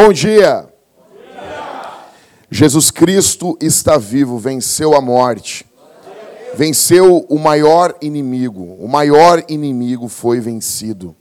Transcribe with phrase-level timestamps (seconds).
[0.00, 0.72] Bom dia.
[2.48, 5.66] Jesus Cristo está vivo, venceu a morte.
[6.54, 8.76] Venceu o maior inimigo.
[8.78, 11.16] O maior inimigo foi vencido.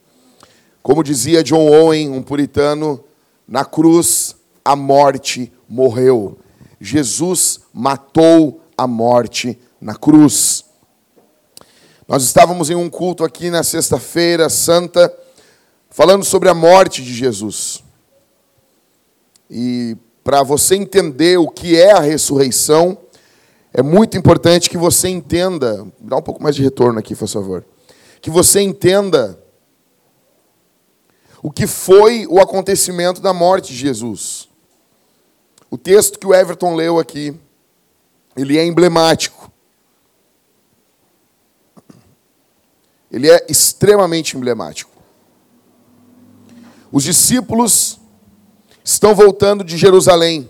[0.83, 3.03] Como dizia John Owen, um puritano,
[3.47, 6.37] na cruz a morte morreu.
[6.79, 10.65] Jesus matou a morte na cruz.
[12.07, 15.11] Nós estávamos em um culto aqui na Sexta-feira Santa,
[15.89, 17.86] falando sobre a morte de Jesus.
[19.49, 22.97] E para você entender o que é a ressurreição,
[23.73, 25.87] é muito importante que você entenda.
[25.99, 27.65] Dá um pouco mais de retorno aqui, por favor.
[28.19, 29.41] Que você entenda
[31.41, 34.49] o que foi o acontecimento da morte de Jesus.
[35.69, 37.33] O texto que o Everton leu aqui,
[38.35, 39.51] ele é emblemático.
[43.11, 44.91] Ele é extremamente emblemático.
[46.91, 47.99] Os discípulos
[48.87, 50.49] estão voltando de Jerusalém.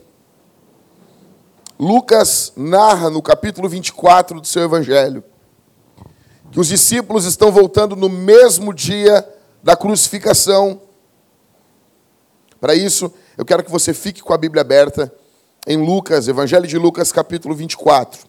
[1.79, 5.23] Lucas narra no capítulo 24 do seu evangelho
[6.51, 9.27] que os discípulos estão voltando no mesmo dia
[9.63, 10.79] da crucificação.
[12.61, 15.11] Para isso, eu quero que você fique com a Bíblia aberta
[15.65, 18.27] em Lucas, Evangelho de Lucas, capítulo 24.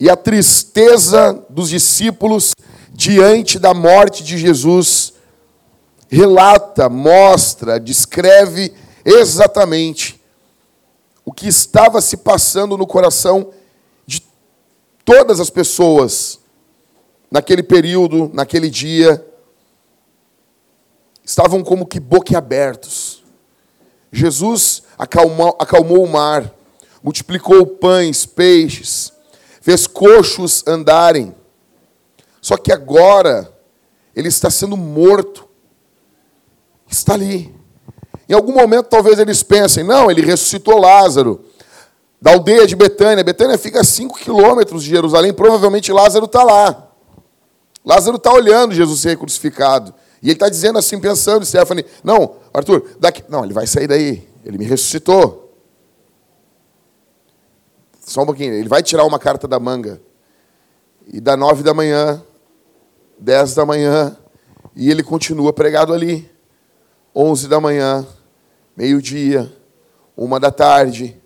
[0.00, 2.52] E a tristeza dos discípulos
[2.96, 5.12] diante da morte de Jesus
[6.08, 8.72] relata, mostra, descreve
[9.04, 10.18] exatamente
[11.22, 13.52] o que estava se passando no coração
[14.06, 14.22] de
[15.04, 16.40] todas as pessoas
[17.30, 19.24] naquele período, naquele dia.
[21.22, 23.22] Estavam como que boquiabertos.
[24.10, 26.50] Jesus acalmou, acalmou o mar,
[27.02, 29.12] multiplicou pães, peixes,
[29.60, 31.34] fez coxos andarem.
[32.46, 33.52] Só que agora
[34.14, 35.48] ele está sendo morto
[36.86, 37.52] está ali.
[38.28, 41.44] Em algum momento, talvez eles pensem: não, ele ressuscitou Lázaro,
[42.22, 43.24] da aldeia de Betânia.
[43.24, 46.88] Betânia fica a 5 quilômetros de Jerusalém, provavelmente Lázaro está lá.
[47.84, 49.92] Lázaro está olhando Jesus ser crucificado.
[50.22, 53.24] E ele está dizendo assim, pensando, Stephanie: não, Arthur, daqui.
[53.28, 54.24] Não, ele vai sair daí.
[54.44, 55.52] Ele me ressuscitou.
[58.02, 58.54] Só um pouquinho.
[58.54, 60.00] Ele vai tirar uma carta da manga.
[61.08, 62.22] E dá nove da manhã,
[63.18, 64.16] dez da manhã,
[64.74, 66.30] e ele continua pregado ali.
[67.14, 68.06] 11 da manhã,
[68.76, 69.50] meio-dia,
[70.16, 71.20] uma da tarde,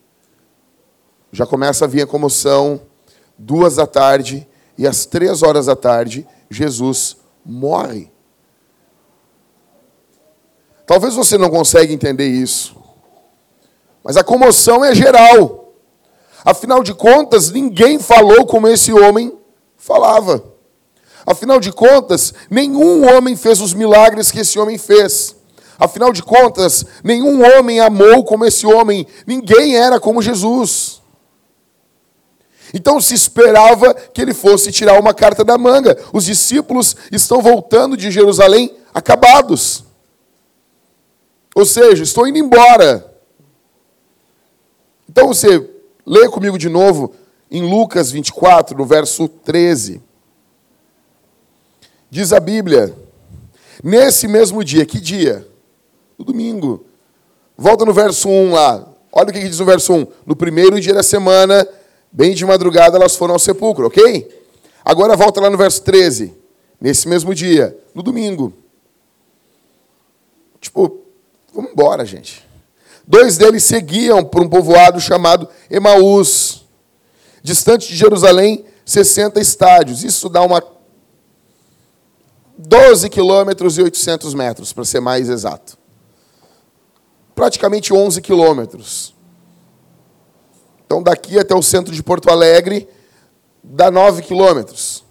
[1.33, 2.81] já começa a vir a comoção,
[3.37, 4.47] duas da tarde,
[4.79, 8.11] e às três horas da tarde, Jesus morre.
[10.87, 12.77] Talvez você não consiga entender isso,
[14.03, 15.75] mas a comoção é geral.
[16.45, 19.37] Afinal de contas, ninguém falou como esse homem
[19.77, 20.43] falava.
[21.31, 25.37] Afinal de contas, nenhum homem fez os milagres que esse homem fez.
[25.79, 31.01] Afinal de contas, nenhum homem amou como esse homem, ninguém era como Jesus.
[32.75, 35.97] Então se esperava que ele fosse tirar uma carta da manga.
[36.13, 39.85] Os discípulos estão voltando de Jerusalém acabados.
[41.55, 43.09] Ou seja, estou indo embora.
[45.09, 45.65] Então você
[46.05, 47.15] lê comigo de novo
[47.49, 50.10] em Lucas 24, no verso 13.
[52.11, 52.95] Diz a Bíblia:
[53.83, 55.49] Nesse mesmo dia, que dia?
[56.21, 56.85] no domingo.
[57.57, 58.87] Volta no verso 1 lá.
[59.11, 60.07] Olha o que diz no verso 1.
[60.27, 61.67] No primeiro dia da semana,
[62.13, 64.45] bem de madrugada, elas foram ao sepulcro, ok?
[64.85, 66.35] Agora volta lá no verso 13.
[66.79, 68.53] Nesse mesmo dia, no domingo.
[70.61, 71.01] Tipo,
[71.55, 72.47] vamos embora, gente.
[73.07, 76.67] Dois deles seguiam por um povoado chamado Emaús,
[77.43, 80.05] distante de Jerusalém, 60 estádios.
[80.05, 80.63] Isso dá uma
[82.67, 85.81] 12 quilômetros e 800 metros, para ser mais exato
[87.41, 89.15] praticamente 11 quilômetros.
[90.85, 92.87] Então, daqui até o centro de Porto Alegre,
[93.65, 95.03] dá 9 quilômetros.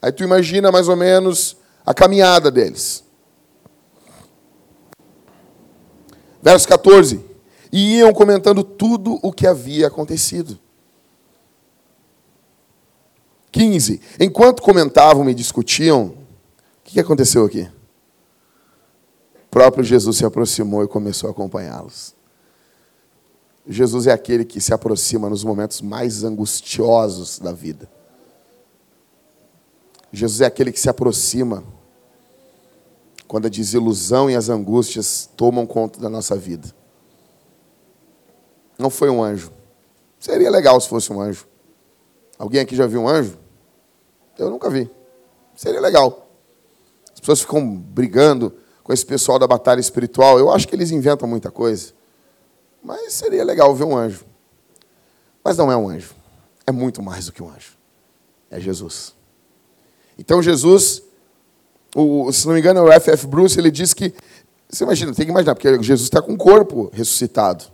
[0.00, 3.04] Aí tu imagina mais ou menos a caminhada deles.
[6.40, 7.22] Verso 14.
[7.70, 10.58] E iam comentando tudo o que havia acontecido.
[13.52, 14.00] 15.
[14.18, 16.14] Enquanto comentavam e discutiam, o
[16.82, 17.68] que aconteceu aqui?
[19.52, 22.14] próprio Jesus se aproximou e começou a acompanhá-los.
[23.68, 27.88] Jesus é aquele que se aproxima nos momentos mais angustiosos da vida.
[30.10, 31.62] Jesus é aquele que se aproxima
[33.28, 36.74] quando a desilusão e as angústias tomam conta da nossa vida.
[38.78, 39.52] Não foi um anjo.
[40.18, 41.46] Seria legal se fosse um anjo.
[42.38, 43.38] Alguém aqui já viu um anjo?
[44.38, 44.90] Eu nunca vi.
[45.54, 46.28] Seria legal.
[47.12, 48.52] As pessoas ficam brigando
[48.82, 50.38] com esse pessoal da batalha espiritual.
[50.38, 51.92] Eu acho que eles inventam muita coisa.
[52.82, 54.24] Mas seria legal ver um anjo.
[55.44, 56.14] Mas não é um anjo.
[56.66, 57.76] É muito mais do que um anjo.
[58.50, 59.14] É Jesus.
[60.18, 61.02] Então Jesus,
[61.94, 63.26] o, se não me engano, é o F.F.
[63.26, 64.14] Bruce, ele diz que.
[64.68, 67.64] Você imagina, tem que imaginar, porque Jesus está com o corpo ressuscitado.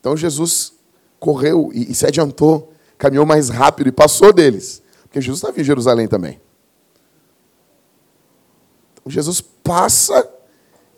[0.00, 0.72] Então Jesus
[1.20, 4.82] correu e, e se adiantou, caminhou mais rápido e passou deles.
[5.14, 6.40] Porque Jesus estava em Jerusalém também.
[8.94, 10.28] Então, Jesus passa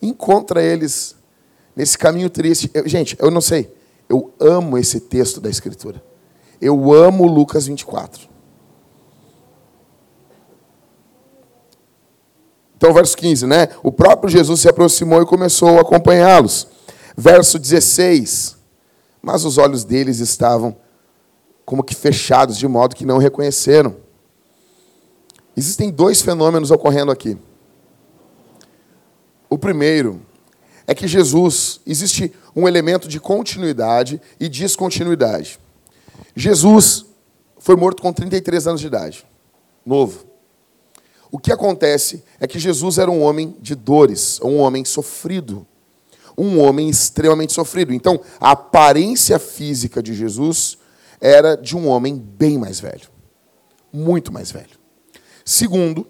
[0.00, 1.14] e encontra eles
[1.76, 2.70] nesse caminho triste.
[2.72, 3.70] Eu, gente, eu não sei.
[4.08, 6.02] Eu amo esse texto da Escritura.
[6.62, 8.26] Eu amo Lucas 24.
[12.74, 13.68] Então, verso 15, né?
[13.82, 16.66] O próprio Jesus se aproximou e começou a acompanhá-los.
[17.14, 18.56] Verso 16.
[19.20, 20.74] Mas os olhos deles estavam
[21.66, 24.05] como que fechados, de modo que não reconheceram.
[25.56, 27.38] Existem dois fenômenos ocorrendo aqui.
[29.48, 30.20] O primeiro
[30.86, 35.58] é que Jesus, existe um elemento de continuidade e descontinuidade.
[36.34, 37.06] Jesus
[37.58, 39.26] foi morto com 33 anos de idade,
[39.84, 40.26] novo.
[41.30, 45.66] O que acontece é que Jesus era um homem de dores, um homem sofrido,
[46.36, 47.92] um homem extremamente sofrido.
[47.92, 50.78] Então, a aparência física de Jesus
[51.20, 53.08] era de um homem bem mais velho,
[53.92, 54.85] muito mais velho.
[55.48, 56.04] Segundo,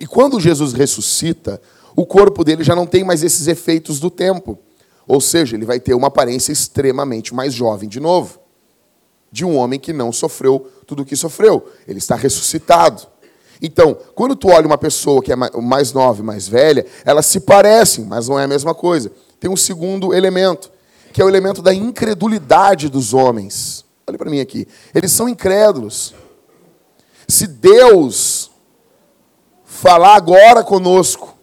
[0.00, 1.62] e quando Jesus ressuscita,
[1.94, 4.58] o corpo dele já não tem mais esses efeitos do tempo.
[5.06, 8.40] Ou seja, ele vai ter uma aparência extremamente mais jovem de novo.
[9.30, 11.70] De um homem que não sofreu tudo o que sofreu.
[11.86, 13.06] Ele está ressuscitado.
[13.62, 17.38] Então, quando tu olha uma pessoa que é mais nova e mais velha, elas se
[17.38, 19.12] parecem, mas não é a mesma coisa.
[19.38, 20.72] Tem um segundo elemento,
[21.12, 23.84] que é o elemento da incredulidade dos homens.
[24.08, 24.66] Olha para mim aqui.
[24.92, 26.14] Eles são incrédulos.
[27.28, 28.39] Se Deus
[29.70, 31.38] falar agora conosco,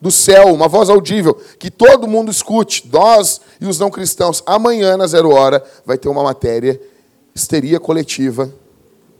[0.00, 4.96] do céu, uma voz audível, que todo mundo escute, nós e os não cristãos, amanhã,
[4.96, 6.80] na zero hora, vai ter uma matéria,
[7.34, 8.52] histeria coletiva,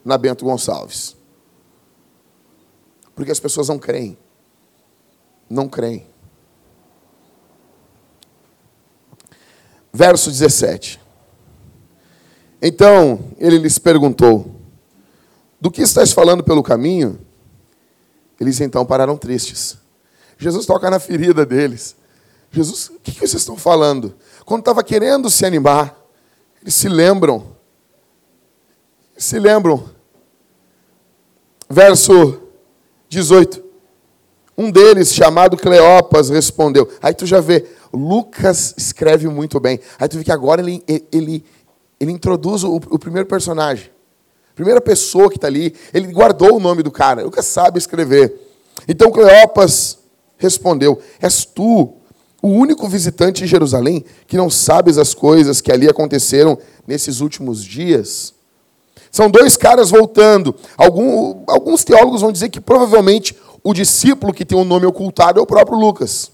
[0.05, 1.17] na Bento Gonçalves.
[3.15, 4.17] Porque as pessoas não creem.
[5.51, 6.07] Não creem.
[9.93, 11.01] Verso 17.
[12.61, 14.51] Então ele lhes perguntou:
[15.61, 17.21] Do que estás falando pelo caminho?
[18.43, 19.79] Eles então pararam tristes.
[20.37, 21.95] Jesus toca na ferida deles.
[22.51, 24.17] Jesus, o que vocês estão falando?
[24.45, 25.97] Quando estava querendo se animar,
[26.61, 27.57] eles se lembram.
[29.13, 29.89] Eles se lembram.
[31.71, 32.43] Verso
[33.09, 33.63] 18.
[34.59, 36.91] Um deles, chamado Cleopas, respondeu.
[37.01, 39.79] Aí tu já vê, Lucas escreve muito bem.
[40.01, 41.45] Aí tu vê que agora ele, ele,
[42.01, 43.89] ele introduz o, o primeiro personagem.
[44.55, 47.23] Primeira pessoa que está ali, ele guardou o nome do cara.
[47.23, 48.35] Lucas sabe escrever.
[48.87, 49.99] Então Cleopas
[50.37, 51.95] respondeu: És tu
[52.43, 57.65] o único visitante em Jerusalém que não sabes as coisas que ali aconteceram nesses últimos
[57.65, 58.35] dias?
[59.11, 60.55] São dois caras voltando.
[60.77, 65.39] Algum, alguns teólogos vão dizer que provavelmente o discípulo que tem o um nome ocultado
[65.39, 66.33] é o próprio Lucas.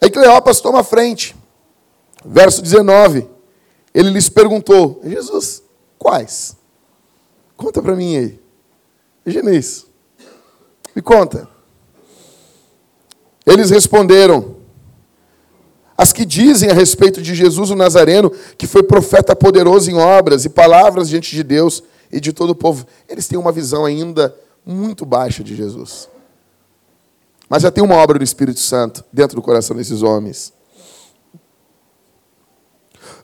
[0.00, 1.34] Aí Cleopas toma a frente.
[2.24, 3.28] Verso 19.
[3.92, 5.62] Ele lhes perguntou: Jesus,
[5.98, 6.56] quais?
[7.56, 8.40] Conta para mim aí.
[9.26, 9.88] Isso.
[10.94, 11.48] Me conta.
[13.44, 14.56] Eles responderam:
[15.96, 20.44] as que dizem a respeito de Jesus o Nazareno, que foi profeta poderoso em obras
[20.44, 22.86] e palavras diante de Deus e de todo o povo.
[23.08, 26.08] Eles têm uma visão ainda muito baixa de Jesus.
[27.48, 30.52] Mas já tem uma obra do Espírito Santo dentro do coração desses homens.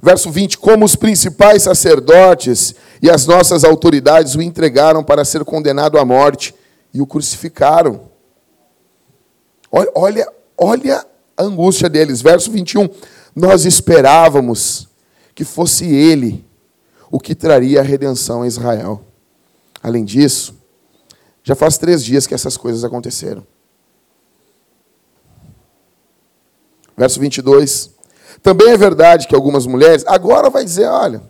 [0.05, 5.99] Verso 20: Como os principais sacerdotes e as nossas autoridades o entregaram para ser condenado
[5.99, 6.55] à morte
[6.93, 8.11] e o crucificaram.
[9.73, 12.21] Olha, olha, olha a angústia deles.
[12.21, 12.87] Verso 21.
[13.35, 14.87] Nós esperávamos
[15.35, 16.45] que fosse ele
[17.11, 19.03] o que traria a redenção a Israel.
[19.83, 20.55] Além disso,
[21.43, 23.47] já faz três dias que essas coisas aconteceram.
[26.95, 27.94] Verso 22.
[28.43, 31.23] Também é verdade que algumas mulheres, agora vai dizer, olha.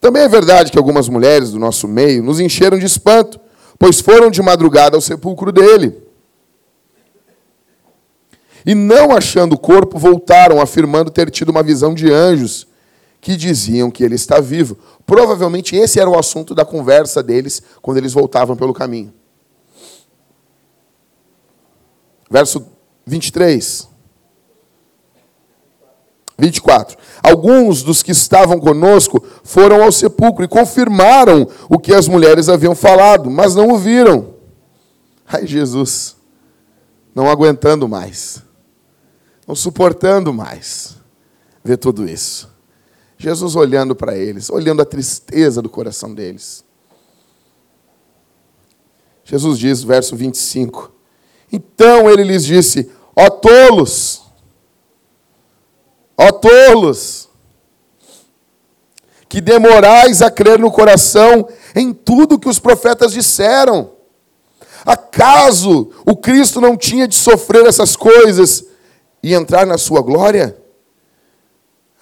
[0.00, 3.40] Também é verdade que algumas mulheres do nosso meio nos encheram de espanto,
[3.78, 6.02] pois foram de madrugada ao sepulcro dele
[8.64, 12.66] e não achando o corpo, voltaram, afirmando ter tido uma visão de anjos
[13.20, 14.76] que diziam que ele está vivo.
[15.04, 19.12] Provavelmente esse era o assunto da conversa deles quando eles voltavam pelo caminho.
[22.30, 22.64] Verso
[23.04, 23.88] 23.
[26.42, 26.98] 24.
[27.22, 32.74] Alguns dos que estavam conosco foram ao sepulcro e confirmaram o que as mulheres haviam
[32.74, 34.34] falado, mas não o viram.
[35.24, 36.16] Ai, Jesus,
[37.14, 38.42] não aguentando mais,
[39.46, 40.96] não suportando mais
[41.62, 42.50] ver tudo isso.
[43.16, 46.64] Jesus olhando para eles, olhando a tristeza do coração deles.
[49.22, 50.92] Jesus diz, verso 25:
[51.52, 54.21] Então ele lhes disse: Ó tolos,
[56.16, 57.28] ó tolos,
[59.28, 63.92] que demorais a crer no coração em tudo que os profetas disseram.
[64.84, 68.64] Acaso o Cristo não tinha de sofrer essas coisas
[69.22, 70.56] e entrar na sua glória?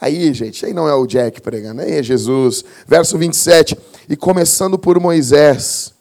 [0.01, 2.65] Aí, gente, aí não é o Jack pregando, aí é Jesus.
[2.87, 3.79] Verso 27.
[4.09, 5.93] E começando por Moisés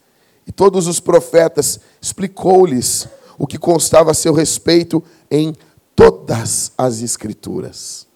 [0.48, 5.54] e todos os profetas, explicou-lhes o que constava a seu respeito em
[6.00, 8.08] todas as Escrituras.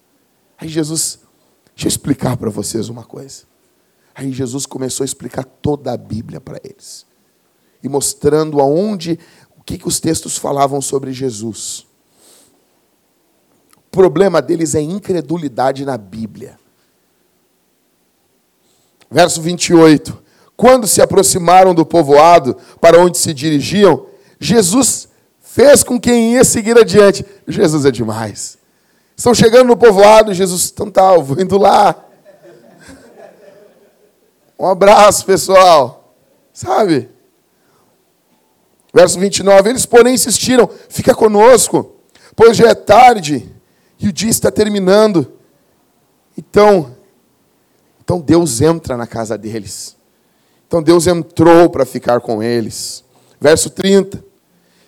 [0.57, 1.19] Aí Jesus,
[1.75, 3.43] deixa eu explicar para vocês uma coisa.
[4.15, 7.05] Aí Jesus começou a explicar toda a Bíblia para eles.
[7.83, 9.19] E mostrando aonde,
[9.57, 11.85] o que, que os textos falavam sobre Jesus
[13.93, 16.57] problema deles é incredulidade na Bíblia.
[19.09, 20.23] Verso 28.
[20.57, 24.07] Quando se aproximaram do povoado para onde se dirigiam,
[24.39, 25.07] Jesus
[25.53, 27.23] fez com quem ia seguir adiante.
[27.47, 28.57] Jesus é demais.
[29.15, 31.95] Estão chegando no povoado, Jesus, então tá, eu vou indo lá.
[34.57, 36.15] Um abraço, pessoal.
[36.51, 37.07] Sabe?
[38.91, 39.69] Verso 29.
[39.69, 41.97] Eles, porém, insistiram: fica conosco,
[42.35, 43.47] pois já é tarde
[43.99, 45.33] e o dia está terminando.
[46.35, 46.95] Então,
[48.03, 49.95] então Deus entra na casa deles.
[50.67, 53.03] Então Deus entrou para ficar com eles.
[53.39, 54.32] Verso 30.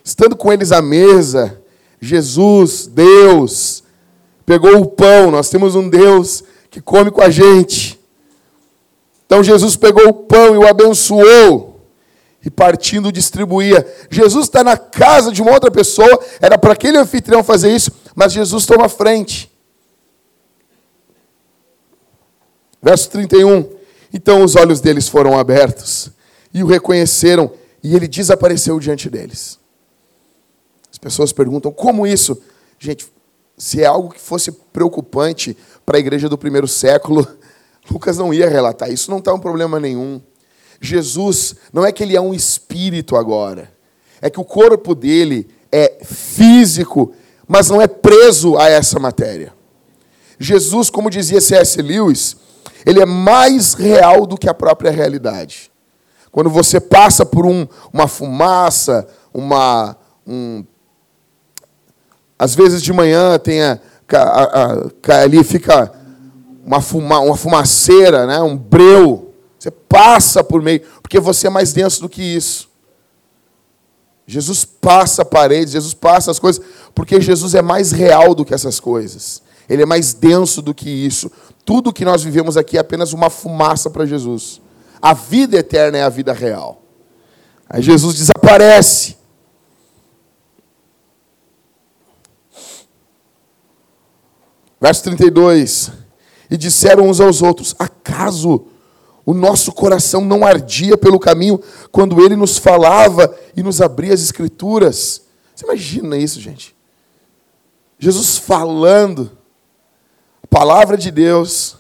[0.06, 1.62] Estando com eles à mesa,
[2.00, 3.84] Jesus, Deus,
[4.46, 5.30] pegou o pão.
[5.30, 8.00] Nós temos um Deus que come com a gente.
[9.26, 11.74] Então Jesus pegou o pão e o abençoou.
[12.46, 13.86] E partindo distribuía.
[14.10, 16.20] Jesus está na casa de uma outra pessoa.
[16.40, 19.52] Era para aquele anfitrião fazer isso mas Jesus toma frente.
[22.82, 23.70] Verso 31.
[24.14, 26.10] Então os olhos deles foram abertos
[26.54, 27.52] e o reconheceram,
[27.84, 29.60] e ele desapareceu diante deles.
[31.06, 32.42] As pessoas perguntam: como isso?
[32.80, 33.08] Gente,
[33.58, 37.26] se é algo que fosse preocupante para a igreja do primeiro século,
[37.90, 38.92] Lucas não ia relatar.
[38.92, 40.22] Isso não está um problema nenhum.
[40.82, 43.72] Jesus, não é que ele é um espírito agora,
[44.22, 47.14] é que o corpo dele é físico
[47.48, 49.54] mas não é preso a essa matéria.
[50.40, 51.82] Jesus, como dizia C.S.
[51.82, 52.36] Lewis,
[52.86, 55.72] ele é mais real do que a própria realidade.
[56.32, 59.96] Quando você passa por um, uma fumaça, uma.
[60.28, 60.66] Um,
[62.38, 63.80] às vezes de manhã tem a,
[64.14, 65.92] a, a, ali fica
[66.66, 68.42] uma, fuma, uma fumaceira, né?
[68.42, 69.34] um breu.
[69.58, 72.70] Você passa por meio, porque você é mais denso do que isso.
[74.28, 76.64] Jesus passa paredes, Jesus passa as coisas,
[76.94, 79.42] porque Jesus é mais real do que essas coisas.
[79.70, 81.32] Ele é mais denso do que isso.
[81.64, 84.62] Tudo que nós vivemos aqui é apenas uma fumaça para Jesus.
[85.02, 86.82] A vida eterna é a vida real.
[87.70, 89.15] Aí Jesus desaparece.
[94.86, 95.90] Verso 32.
[96.48, 98.68] E disseram uns aos outros: Acaso
[99.26, 101.60] o nosso coração não ardia pelo caminho
[101.92, 105.24] quando ele nos falava e nos abria as escrituras.
[105.56, 106.76] Você imagina isso, gente?
[107.98, 109.36] Jesus falando
[110.44, 111.78] a palavra de Deus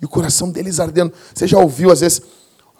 [0.00, 1.12] e o coração deles ardendo.
[1.34, 2.22] Você já ouviu às vezes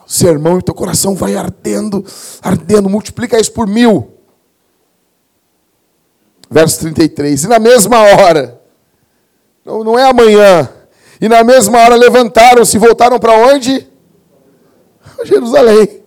[0.07, 2.05] o sermão e teu coração vai ardendo,
[2.41, 4.19] ardendo, multiplica isso por mil.
[6.49, 7.43] Verso 33.
[7.43, 8.58] E na mesma hora,
[9.69, 10.69] não, é amanhã,
[11.21, 13.87] e na mesma hora levantaram-se e voltaram para onde?
[15.25, 16.03] Jerusalém.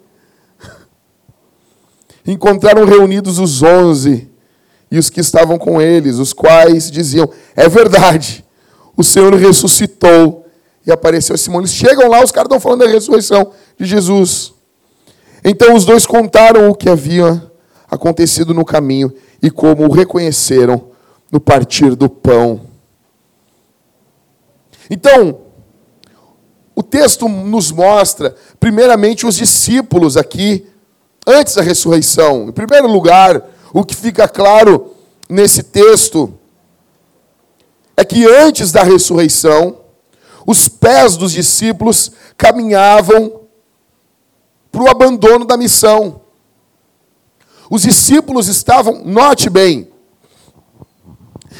[2.26, 4.30] Encontraram reunidos os onze
[4.90, 8.46] e os que estavam com eles, os quais diziam: É verdade,
[8.96, 10.46] o Senhor ressuscitou
[10.86, 11.62] e apareceu a Simão.
[11.62, 14.54] Eles chegam lá, os caras estão falando da ressurreição de Jesus.
[15.44, 17.52] Então os dois contaram o que havia
[17.90, 20.90] acontecido no caminho e como o reconheceram
[21.32, 22.71] no partir do pão.
[24.92, 25.40] Então,
[26.76, 30.68] o texto nos mostra, primeiramente, os discípulos aqui,
[31.26, 32.50] antes da ressurreição.
[32.50, 33.42] Em primeiro lugar,
[33.74, 34.94] o que fica claro
[35.30, 36.38] nesse texto
[37.96, 39.78] é que antes da ressurreição,
[40.46, 43.44] os pés dos discípulos caminhavam
[44.70, 46.20] para o abandono da missão.
[47.70, 49.91] Os discípulos estavam, note bem,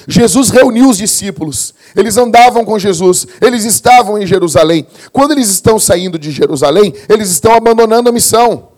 [0.08, 4.88] Jesus reuniu os discípulos, eles andavam com Jesus, eles estavam em Jerusalém.
[5.12, 8.70] Quando eles estão saindo de Jerusalém, eles estão abandonando a missão,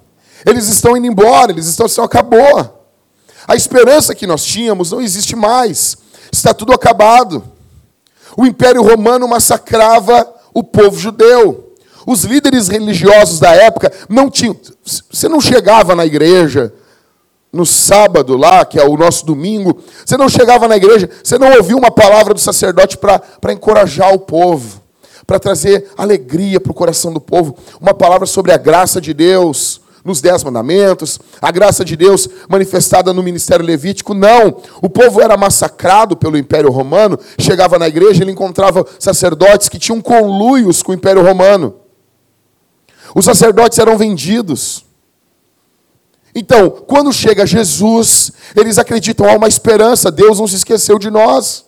[0.46, 2.82] eles estão indo embora, eles estão dizendo: acabou.
[3.48, 5.98] A esperança que nós tínhamos não existe mais,
[6.32, 7.44] está tudo acabado.
[8.38, 11.74] O Império Romano massacrava o povo judeu.
[12.06, 14.58] Os líderes religiosos da época não tinham.
[14.84, 16.74] Você não chegava na igreja
[17.54, 21.56] no sábado lá, que é o nosso domingo, você não chegava na igreja, você não
[21.56, 24.82] ouvia uma palavra do sacerdote para encorajar o povo,
[25.28, 29.84] para trazer alegria para o coração do povo, uma palavra sobre a graça de Deus
[30.04, 34.14] nos Dez Mandamentos, a graça de Deus manifestada no ministério levítico.
[34.14, 34.58] Não.
[34.82, 40.02] O povo era massacrado pelo Império Romano, chegava na igreja, ele encontrava sacerdotes que tinham
[40.02, 41.76] conluios com o Império Romano.
[43.16, 44.86] Os sacerdotes eram vendidos.
[46.36, 51.66] Então, quando chega Jesus, eles acreditam há uma esperança, Deus não se esqueceu de nós.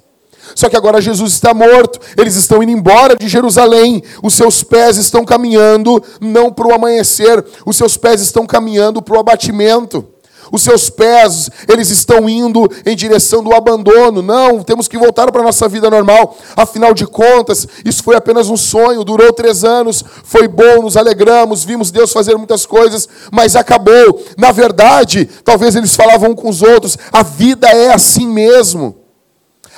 [0.54, 4.98] Só que agora Jesus está morto, eles estão indo embora de Jerusalém, os seus pés
[4.98, 10.06] estão caminhando não para o amanhecer, os seus pés estão caminhando para o abatimento.
[10.52, 14.22] Os seus pés, eles estão indo em direção do abandono.
[14.22, 16.38] Não, temos que voltar para a nossa vida normal.
[16.56, 21.64] Afinal de contas, isso foi apenas um sonho, durou três anos, foi bom, nos alegramos,
[21.64, 24.22] vimos Deus fazer muitas coisas, mas acabou.
[24.38, 28.96] Na verdade, talvez eles falavam com os outros: a vida é assim mesmo.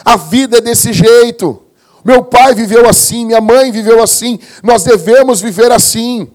[0.04, 1.62] A vida é desse jeito.
[2.04, 6.30] Meu pai viveu assim, minha mãe viveu assim, nós devemos viver assim.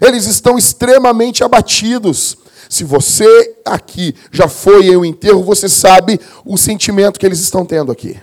[0.00, 2.36] Eles estão extremamente abatidos.
[2.76, 7.64] Se você aqui já foi em um enterro, você sabe o sentimento que eles estão
[7.64, 8.20] tendo aqui.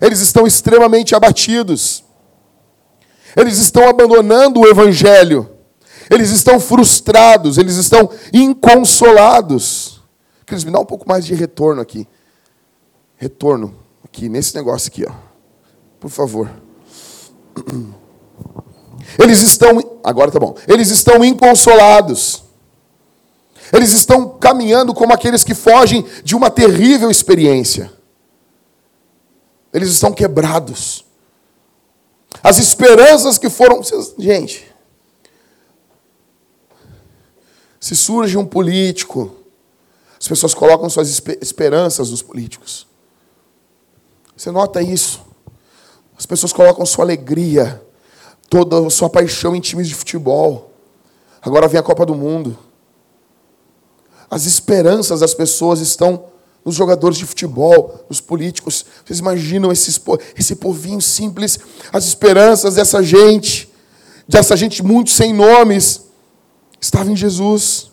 [0.00, 2.02] Eles estão extremamente abatidos.
[3.36, 5.46] Eles estão abandonando o evangelho.
[6.08, 10.00] Eles estão frustrados, eles estão inconsolados.
[10.46, 12.08] Queridos, me dá um pouco mais de retorno aqui.
[13.16, 15.12] Retorno aqui nesse negócio aqui, ó.
[16.00, 16.50] Por favor.
[19.18, 20.54] Eles estão, agora tá bom.
[20.66, 22.41] Eles estão inconsolados.
[23.72, 27.90] Eles estão caminhando como aqueles que fogem de uma terrível experiência.
[29.72, 31.06] Eles estão quebrados.
[32.42, 33.80] As esperanças que foram.
[34.18, 34.70] Gente,
[37.80, 39.34] se surge um político,
[40.20, 41.08] as pessoas colocam suas
[41.40, 42.86] esperanças nos políticos.
[44.36, 45.22] Você nota isso?
[46.16, 47.82] As pessoas colocam sua alegria,
[48.50, 50.72] toda a sua paixão em times de futebol.
[51.40, 52.58] Agora vem a Copa do Mundo.
[54.32, 56.24] As esperanças das pessoas estão
[56.64, 58.82] nos jogadores de futebol, nos políticos.
[59.04, 60.00] Vocês imaginam esses,
[60.34, 61.58] esse povinho simples,
[61.92, 63.70] as esperanças dessa gente,
[64.26, 66.04] dessa gente muito sem nomes,
[66.80, 67.90] estava em Jesus.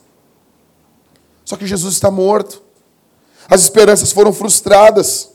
[1.43, 2.61] Só que Jesus está morto.
[3.49, 5.31] As esperanças foram frustradas.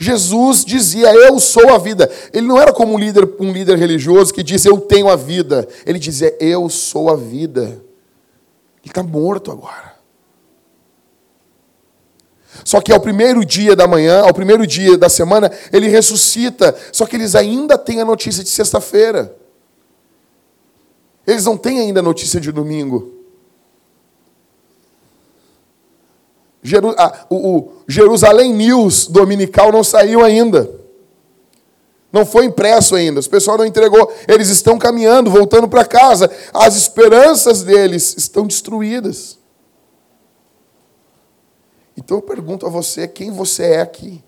[0.00, 2.10] Jesus dizia: Eu sou a vida.
[2.32, 5.68] Ele não era como um líder, um líder religioso que disse: Eu tenho a vida.
[5.86, 7.80] Ele dizia: Eu sou a vida.
[8.82, 9.91] Ele está morto agora.
[12.72, 16.74] Só que ao primeiro dia da manhã, ao primeiro dia da semana, ele ressuscita.
[16.90, 19.36] Só que eles ainda têm a notícia de sexta-feira.
[21.26, 23.12] Eles não têm ainda a notícia de domingo.
[26.62, 30.70] Jeru ah, o, o Jerusalém News dominical não saiu ainda.
[32.10, 33.20] Não foi impresso ainda.
[33.20, 34.10] O pessoal não entregou.
[34.26, 36.30] Eles estão caminhando, voltando para casa.
[36.54, 39.41] As esperanças deles estão destruídas.
[41.96, 44.22] Então eu pergunto a você: quem você é aqui?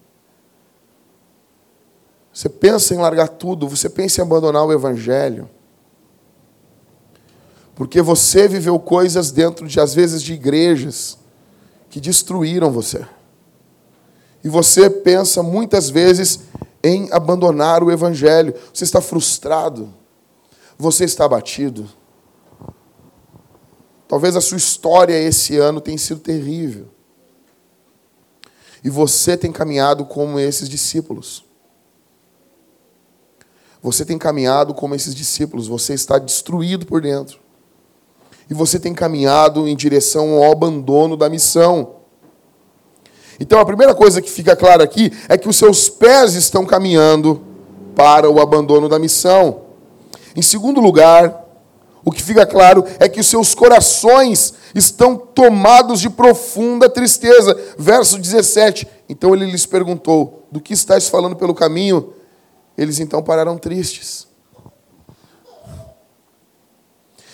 [2.32, 5.48] Você pensa em largar tudo, você pensa em abandonar o Evangelho.
[7.76, 11.18] Porque você viveu coisas dentro de, às vezes, de igrejas
[11.88, 13.06] que destruíram você.
[14.42, 16.40] E você pensa muitas vezes
[16.82, 18.54] em abandonar o Evangelho.
[18.72, 19.92] Você está frustrado.
[20.76, 21.88] Você está abatido.
[24.06, 26.93] Talvez a sua história esse ano tenha sido terrível.
[28.84, 31.42] E você tem caminhado como esses discípulos.
[33.82, 37.38] Você tem caminhado como esses discípulos, você está destruído por dentro.
[38.48, 41.96] E você tem caminhado em direção ao abandono da missão.
[43.40, 47.42] Então a primeira coisa que fica clara aqui é que os seus pés estão caminhando
[47.96, 49.62] para o abandono da missão.
[50.36, 51.43] Em segundo lugar,
[52.04, 57.56] o que fica claro é que os seus corações estão tomados de profunda tristeza.
[57.78, 58.86] Verso 17.
[59.08, 62.12] Então ele lhes perguntou: Do que estás falando pelo caminho?
[62.76, 64.26] Eles então pararam tristes.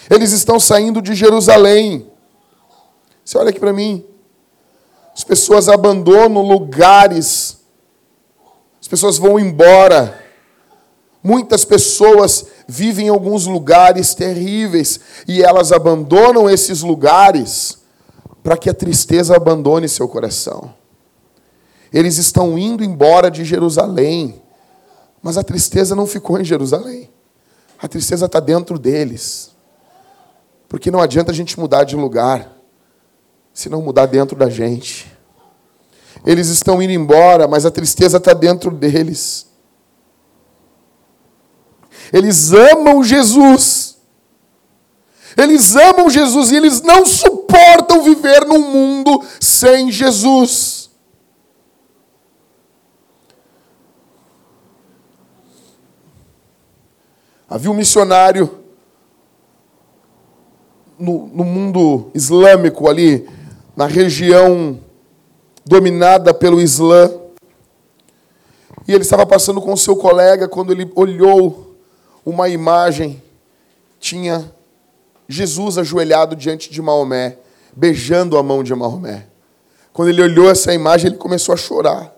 [0.09, 2.11] Eles estão saindo de Jerusalém.
[3.25, 4.05] Você olha aqui para mim.
[5.15, 7.61] As pessoas abandonam lugares,
[8.81, 10.20] as pessoas vão embora.
[11.23, 17.79] Muitas pessoas vivem em alguns lugares terríveis e elas abandonam esses lugares
[18.43, 20.73] para que a tristeza abandone seu coração.
[21.93, 24.41] Eles estão indo embora de Jerusalém,
[25.23, 27.11] mas a tristeza não ficou em Jerusalém.
[27.79, 29.51] A tristeza está dentro deles.
[30.69, 32.57] Porque não adianta a gente mudar de lugar
[33.53, 35.13] se não mudar dentro da gente.
[36.25, 39.50] Eles estão indo embora, mas a tristeza está dentro deles.
[42.13, 43.99] Eles amam Jesus.
[45.37, 50.91] Eles amam Jesus e eles não suportam viver num mundo sem Jesus.
[57.49, 58.61] Havia um missionário
[60.99, 63.29] no, no mundo islâmico ali,
[63.75, 64.79] na região
[65.65, 67.11] dominada pelo Islã.
[68.87, 71.70] E ele estava passando com seu colega quando ele olhou
[72.25, 73.23] uma imagem,
[73.99, 74.53] tinha
[75.29, 77.39] Jesus ajoelhado diante de Maomé,
[77.75, 79.27] beijando a mão de Maomé.
[79.93, 82.15] Quando ele olhou essa imagem, ele começou a chorar.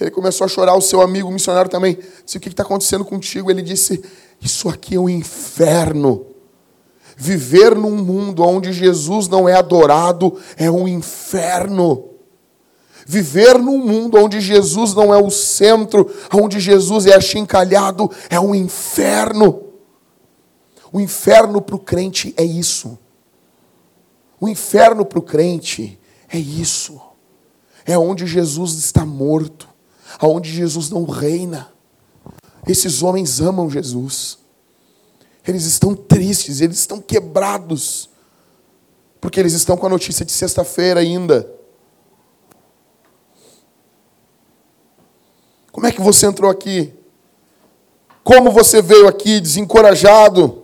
[0.00, 3.50] Ele começou a chorar, o seu amigo missionário também disse: O que está acontecendo contigo?
[3.50, 4.02] Ele disse:
[4.40, 6.26] Isso aqui é um inferno.
[7.16, 12.13] Viver num mundo onde Jesus não é adorado é um inferno.
[13.06, 18.54] Viver num mundo onde Jesus não é o centro, onde Jesus é achincalhado, é um
[18.54, 19.62] inferno.
[20.92, 22.98] O inferno para o crente é isso.
[24.40, 27.00] O inferno para o crente é isso.
[27.84, 29.68] É onde Jesus está morto,
[30.18, 31.72] aonde Jesus não reina.
[32.66, 34.38] Esses homens amam Jesus.
[35.46, 38.08] Eles estão tristes, eles estão quebrados,
[39.20, 41.53] porque eles estão com a notícia de sexta-feira ainda.
[45.84, 46.94] Como é que você entrou aqui?
[48.22, 50.62] Como você veio aqui desencorajado?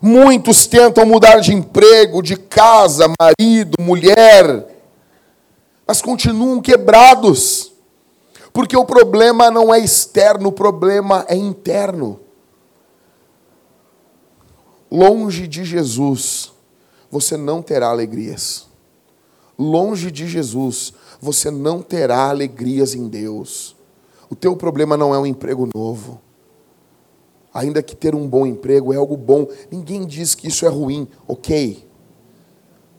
[0.00, 4.68] Muitos tentam mudar de emprego, de casa, marido, mulher,
[5.84, 7.72] mas continuam quebrados,
[8.52, 12.20] porque o problema não é externo, o problema é interno.
[14.88, 16.52] Longe de Jesus,
[17.10, 18.68] você não terá alegrias.
[19.58, 23.76] Longe de Jesus, você não terá alegrias em Deus.
[24.28, 26.20] O teu problema não é um emprego novo.
[27.52, 31.08] Ainda que ter um bom emprego é algo bom, ninguém diz que isso é ruim,
[31.26, 31.88] ok.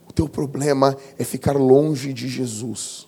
[0.08, 3.06] O teu problema é ficar longe de Jesus.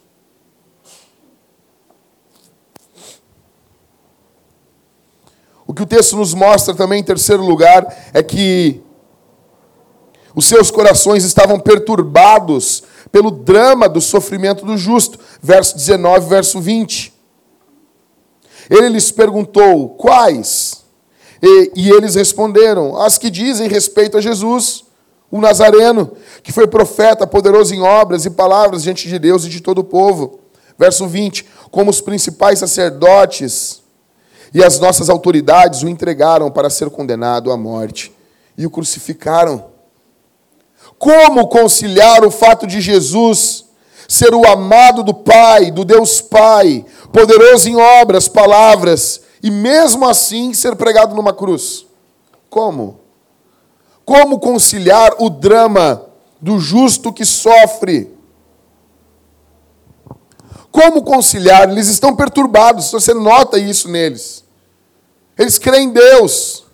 [5.66, 8.82] O que o texto nos mostra também, em terceiro lugar, é que
[10.34, 15.18] os seus corações estavam perturbados pelo drama do sofrimento do justo.
[15.42, 17.12] Verso 19, verso 20.
[18.68, 20.84] Ele lhes perguntou: quais?
[21.42, 24.84] E, e eles responderam: as que dizem respeito a Jesus,
[25.30, 29.60] o Nazareno, que foi profeta, poderoso em obras e palavras diante de Deus e de
[29.60, 30.40] todo o povo.
[30.78, 33.82] Verso 20: como os principais sacerdotes
[34.52, 38.12] e as nossas autoridades o entregaram para ser condenado à morte
[38.56, 39.69] e o crucificaram.
[41.00, 43.64] Como conciliar o fato de Jesus
[44.06, 50.52] ser o amado do Pai, do Deus Pai, poderoso em obras, palavras, e mesmo assim
[50.52, 51.86] ser pregado numa cruz?
[52.50, 53.00] Como?
[54.04, 56.04] Como conciliar o drama
[56.38, 58.14] do justo que sofre?
[60.70, 61.70] Como conciliar?
[61.70, 64.44] Eles estão perturbados, você nota isso neles.
[65.38, 66.66] Eles creem em Deus,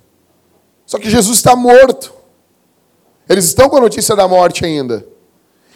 [0.85, 2.16] só que Jesus está morto.
[3.29, 5.07] Eles estão com a notícia da morte ainda.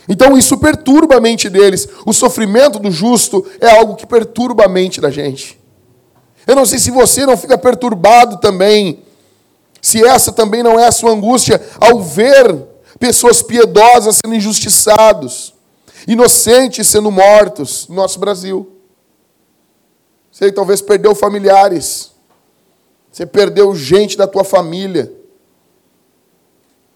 [0.09, 1.89] Então isso perturba a mente deles.
[2.07, 5.61] O sofrimento do justo é algo que perturba a mente da gente.
[6.47, 9.05] Eu não sei se você não fica perturbado também,
[9.81, 12.67] se essa também não é a sua angústia ao ver
[12.99, 15.55] pessoas piedosas sendo injustiçados,
[16.07, 18.69] inocentes sendo mortos no nosso Brasil.
[20.31, 22.13] Você talvez perdeu familiares,
[23.13, 25.20] você perdeu gente da tua família.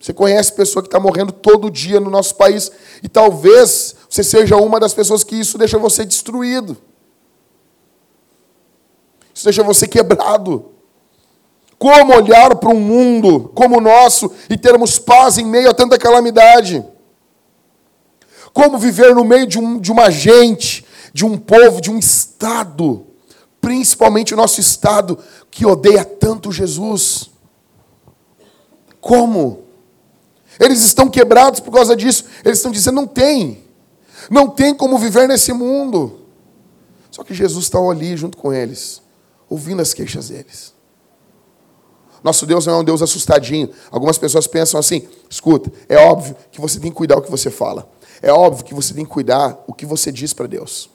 [0.04, 2.70] Você conhece pessoa que está morrendo todo dia no nosso país
[3.02, 6.76] e talvez você seja uma das pessoas que isso deixa você destruído.
[9.32, 10.72] Isso deixa você quebrado.
[11.78, 15.96] Como olhar para um mundo como o nosso e termos paz em meio a tanta
[15.96, 16.84] calamidade?
[18.52, 23.06] Como viver no meio de, um, de uma gente, de um povo, de um Estado,
[23.58, 25.18] principalmente o nosso Estado,
[25.50, 27.30] que odeia tanto Jesus?
[29.00, 29.63] Como?
[30.58, 32.24] Eles estão quebrados por causa disso.
[32.44, 33.64] Eles estão dizendo: não tem.
[34.30, 36.20] Não tem como viver nesse mundo.
[37.10, 39.00] Só que Jesus está ali junto com eles,
[39.48, 40.74] ouvindo as queixas deles.
[42.24, 43.70] Nosso Deus não é um Deus assustadinho.
[43.90, 47.50] Algumas pessoas pensam assim: escuta, é óbvio que você tem que cuidar o que você
[47.50, 47.88] fala.
[48.22, 50.88] É óbvio que você tem que cuidar o que você diz para Deus.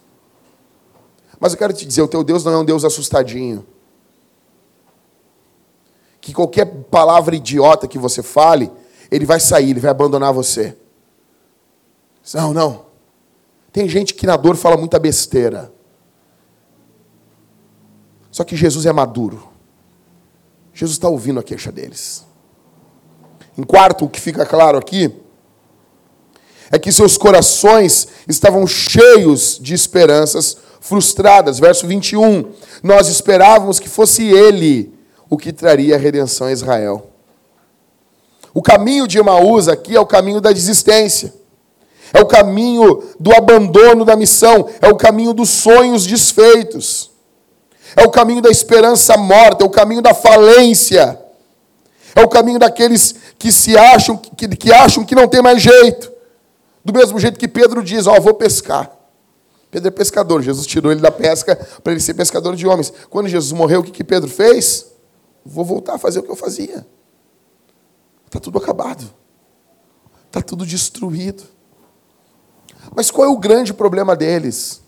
[1.40, 3.66] Mas eu quero te dizer: o teu Deus não é um Deus assustadinho.
[6.20, 8.72] Que qualquer palavra idiota que você fale,
[9.12, 10.76] ele vai sair, ele vai abandonar você.
[12.34, 12.86] Não, não.
[13.72, 15.72] Tem gente que na dor fala muita besteira.
[18.32, 19.50] Só que Jesus é maduro.
[20.74, 22.26] Jesus está ouvindo a queixa deles.
[23.58, 25.14] Em quarto, o que fica claro aqui
[26.72, 31.60] é que seus corações estavam cheios de esperanças frustradas.
[31.60, 32.52] Verso 21.
[32.84, 34.94] Nós esperávamos que fosse ele
[35.30, 37.09] o que traria a redenção a Israel.
[38.60, 41.34] O caminho de Emaús aqui é o caminho da desistência.
[42.14, 47.10] É o caminho do abandono da missão, é o caminho dos sonhos desfeitos
[47.96, 51.20] é o caminho da esperança morta, é o caminho da falência,
[52.16, 56.12] é o caminho daqueles que se acham que, que acham que não tem mais jeito.
[56.84, 58.92] Do mesmo jeito que Pedro diz: Ó, oh, vou pescar.
[59.70, 62.92] Pedro é pescador, Jesus tirou ele da pesca para ele ser pescador de homens.
[63.10, 64.88] Quando Jesus morreu, o que, que Pedro fez?
[65.46, 66.86] Vou voltar a fazer o que eu fazia.
[68.40, 69.14] Está tudo acabado.
[70.28, 71.44] Está tudo destruído.
[72.96, 74.82] Mas qual é o grande problema deles?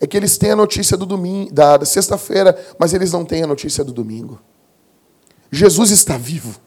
[0.00, 3.42] é que eles têm a notícia do domingo, da, da sexta-feira, mas eles não têm
[3.42, 4.40] a notícia do domingo.
[5.52, 6.58] Jesus está vivo.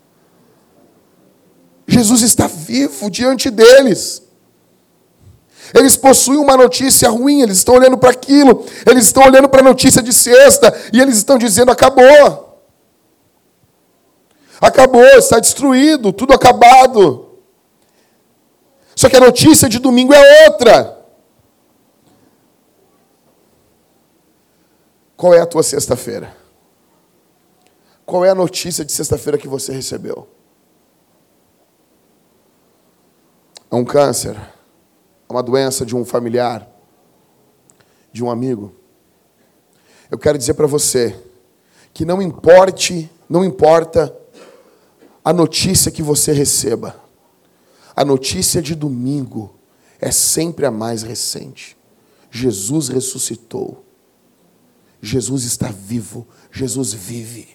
[1.88, 4.22] Jesus está vivo diante deles.
[5.74, 9.64] Eles possuem uma notícia ruim, eles estão olhando para aquilo, eles estão olhando para a
[9.64, 12.43] notícia de sexta e eles estão dizendo: acabou.
[14.64, 17.38] Acabou, está destruído, tudo acabado.
[18.96, 21.06] Só que a notícia de domingo é outra.
[25.18, 26.34] Qual é a tua sexta-feira?
[28.06, 30.30] Qual é a notícia de sexta-feira que você recebeu?
[33.70, 34.38] É um câncer?
[35.28, 36.66] É uma doença de um familiar?
[38.14, 38.74] De um amigo?
[40.10, 41.22] Eu quero dizer para você
[41.94, 44.23] que não importe, não importa
[45.24, 46.96] a notícia que você receba.
[47.96, 49.56] A notícia de domingo
[50.02, 51.78] é sempre a mais recente.
[52.30, 53.86] Jesus ressuscitou.
[55.02, 57.50] Jesus está vivo, Jesus vive.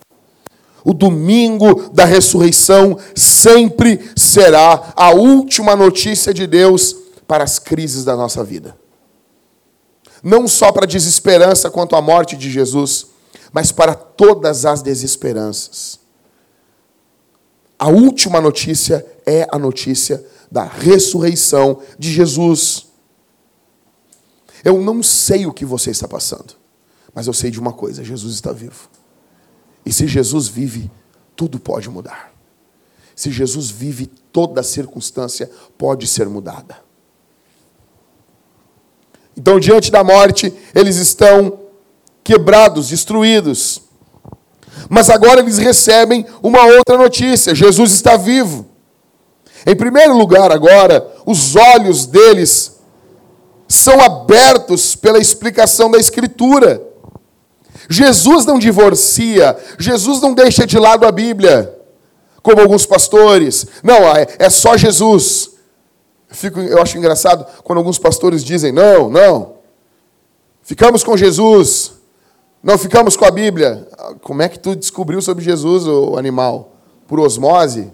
[0.85, 6.95] O domingo da ressurreição sempre será a última notícia de Deus
[7.27, 8.77] para as crises da nossa vida.
[10.23, 13.07] Não só para a desesperança quanto à morte de Jesus,
[13.53, 15.99] mas para todas as desesperanças.
[17.79, 22.89] A última notícia é a notícia da ressurreição de Jesus.
[24.65, 26.55] Eu não sei o que você está passando.
[27.15, 28.89] Mas eu sei de uma coisa: Jesus está vivo.
[29.85, 30.91] E se Jesus vive,
[31.37, 32.33] tudo pode mudar.
[33.15, 36.79] Se Jesus vive, toda circunstância pode ser mudada.
[39.37, 41.61] Então, diante da morte, eles estão
[42.23, 43.83] quebrados, destruídos.
[44.89, 48.67] Mas agora eles recebem uma outra notícia: Jesus está vivo.
[49.67, 52.79] Em primeiro lugar, agora, os olhos deles
[53.67, 56.83] são abertos pela explicação da Escritura.
[57.89, 61.75] Jesus não divorcia, Jesus não deixa de lado a Bíblia,
[62.43, 63.67] como alguns pastores.
[63.83, 65.51] Não, é, é só Jesus.
[66.31, 69.55] Eu, fico, eu acho engraçado quando alguns pastores dizem: não, não,
[70.63, 71.93] ficamos com Jesus,
[72.63, 73.87] não ficamos com a Bíblia.
[74.23, 76.73] Como é que tu descobriu sobre Jesus, o animal?
[77.07, 77.93] Por osmose?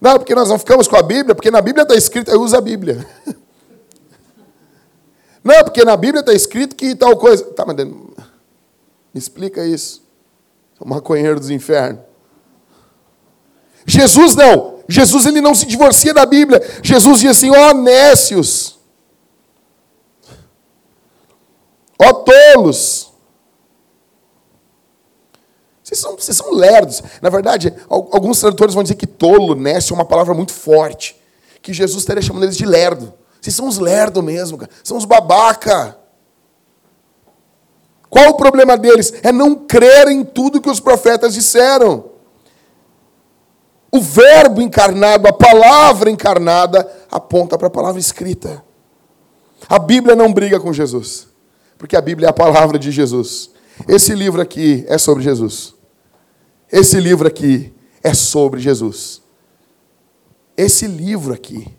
[0.00, 2.56] Não, porque nós não ficamos com a Bíblia, porque na Bíblia está escrito, eu uso
[2.56, 3.06] a Bíblia.
[5.42, 7.42] Não, porque na Bíblia está escrito que tal coisa.
[7.52, 8.14] Tá, mas me
[9.14, 10.02] explica isso.
[10.78, 12.02] O maconheiro dos infernos.
[13.86, 14.80] Jesus não.
[14.88, 16.60] Jesus ele não se divorcia da Bíblia.
[16.82, 18.77] Jesus diz assim: ó oh, nécios.
[22.00, 23.12] Ó tolos.
[25.82, 27.02] Vocês são, vocês são lerdos.
[27.22, 31.16] Na verdade, alguns tradutores vão dizer que tolo, nécio, é uma palavra muito forte.
[31.62, 33.12] Que Jesus estaria chamando eles de lerdo.
[33.40, 34.70] Vocês são os lerdos mesmo, cara.
[34.84, 35.96] São os babaca.
[38.10, 39.14] Qual o problema deles?
[39.22, 42.04] É não crer em tudo que os profetas disseram.
[43.90, 48.62] O verbo encarnado, a palavra encarnada, aponta para a palavra escrita.
[49.68, 51.27] A Bíblia não briga com Jesus,
[51.78, 53.50] porque a Bíblia é a palavra de Jesus.
[53.86, 55.74] Esse livro aqui é sobre Jesus.
[56.70, 59.22] Esse livro aqui é sobre Jesus.
[60.56, 61.78] Esse livro aqui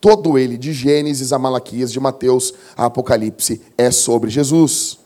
[0.00, 4.98] Todo ele, de Gênesis a Malaquias, de Mateus a Apocalipse, é sobre Jesus.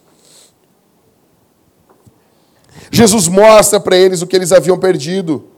[2.90, 5.48] Jesus mostra para eles o que eles haviam perdido.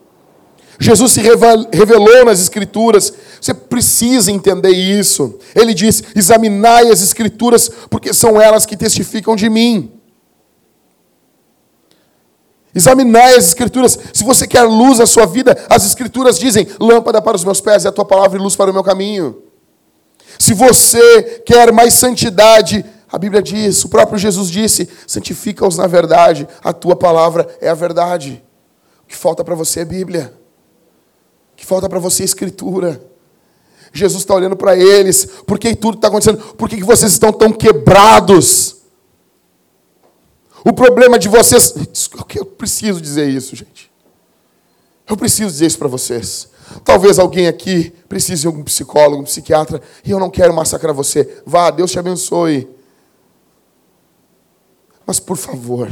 [0.78, 3.12] Jesus se revelou nas Escrituras.
[3.40, 5.38] Você precisa entender isso.
[5.54, 9.92] Ele diz: examinai as Escrituras, porque são elas que testificam de mim.
[12.74, 13.98] Examinai as Escrituras.
[14.12, 17.84] Se você quer luz na sua vida, as Escrituras dizem: lâmpada para os meus pés
[17.84, 19.42] é a tua palavra e luz para o meu caminho.
[20.38, 26.48] Se você quer mais santidade, a Bíblia diz, o próprio Jesus disse: santifica-os na verdade,
[26.62, 28.42] a tua palavra é a verdade.
[29.04, 30.34] O que falta para você é Bíblia.
[31.56, 33.00] Que falta para você Escritura.
[33.92, 36.38] Jesus está olhando para eles, por que tudo está acontecendo?
[36.54, 38.76] Por que vocês estão tão quebrados?
[40.64, 41.74] O problema de vocês.
[42.34, 43.92] Eu preciso dizer isso, gente.
[45.08, 46.48] Eu preciso dizer isso para vocês.
[46.82, 51.42] Talvez alguém aqui precise de um psicólogo, um psiquiatra, e eu não quero massacrar você.
[51.44, 52.68] Vá, Deus te abençoe.
[55.06, 55.90] Mas, por favor,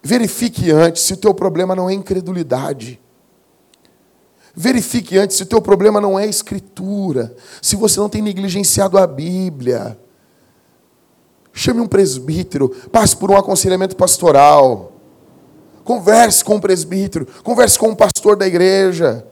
[0.00, 3.00] verifique antes se o teu problema não é incredulidade.
[4.58, 9.06] Verifique antes se o teu problema não é escritura, se você não tem negligenciado a
[9.06, 9.98] Bíblia.
[11.52, 14.92] Chame um presbítero, passe por um aconselhamento pastoral.
[15.84, 19.26] Converse com o presbítero, converse com o pastor da igreja.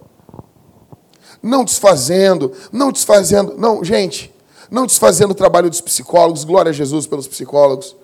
[1.42, 4.34] Não desfazendo, não desfazendo, não, gente,
[4.70, 7.96] não desfazendo o trabalho dos psicólogos, glória a Jesus pelos psicólogos.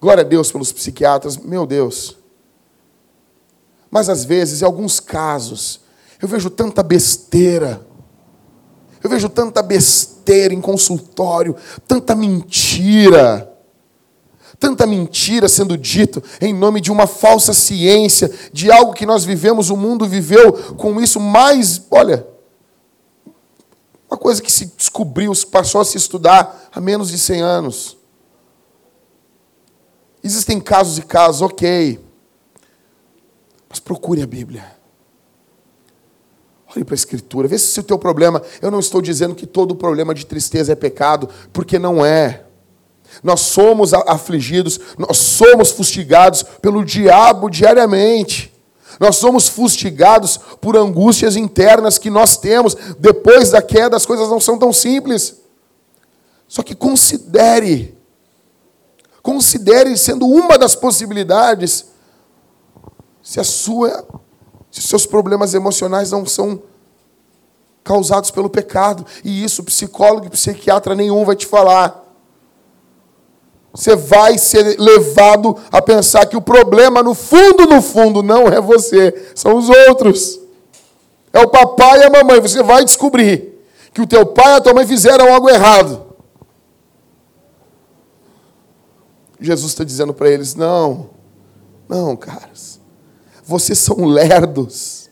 [0.00, 2.16] Glória a Deus pelos psiquiatras, meu Deus.
[3.90, 5.83] Mas às vezes, em alguns casos,
[6.24, 7.86] eu vejo tanta besteira
[9.04, 11.54] eu vejo tanta besteira em consultório,
[11.86, 13.52] tanta mentira.
[14.58, 19.68] Tanta mentira sendo dito em nome de uma falsa ciência, de algo que nós vivemos,
[19.68, 22.26] o mundo viveu com isso mais, olha,
[24.08, 27.98] uma coisa que se descobriu, passou a se estudar há menos de 100 anos.
[30.22, 32.02] Existem casos e casos, ok.
[33.68, 34.83] Mas procure a Bíblia.
[36.74, 38.42] Olhe para a Escritura, vê se o teu problema.
[38.60, 42.44] Eu não estou dizendo que todo problema de tristeza é pecado, porque não é.
[43.22, 48.52] Nós somos afligidos, nós somos fustigados pelo diabo diariamente.
[48.98, 52.74] Nós somos fustigados por angústias internas que nós temos.
[52.98, 55.36] Depois da queda, as coisas não são tão simples.
[56.48, 57.96] Só que considere,
[59.22, 61.86] considere sendo uma das possibilidades,
[63.22, 64.06] se a sua
[64.74, 66.60] se seus problemas emocionais não são
[67.84, 69.06] causados pelo pecado.
[69.22, 72.02] E isso psicólogo e psiquiatra nenhum vai te falar.
[73.72, 78.60] Você vai ser levado a pensar que o problema, no fundo, no fundo, não é
[78.60, 80.40] você, são os outros.
[81.32, 82.40] É o papai e a mamãe.
[82.40, 86.04] Você vai descobrir que o teu pai e a tua mãe fizeram algo errado.
[89.38, 91.10] Jesus está dizendo para eles: não,
[91.88, 92.73] não, caras.
[93.44, 95.10] Vocês são lerdos.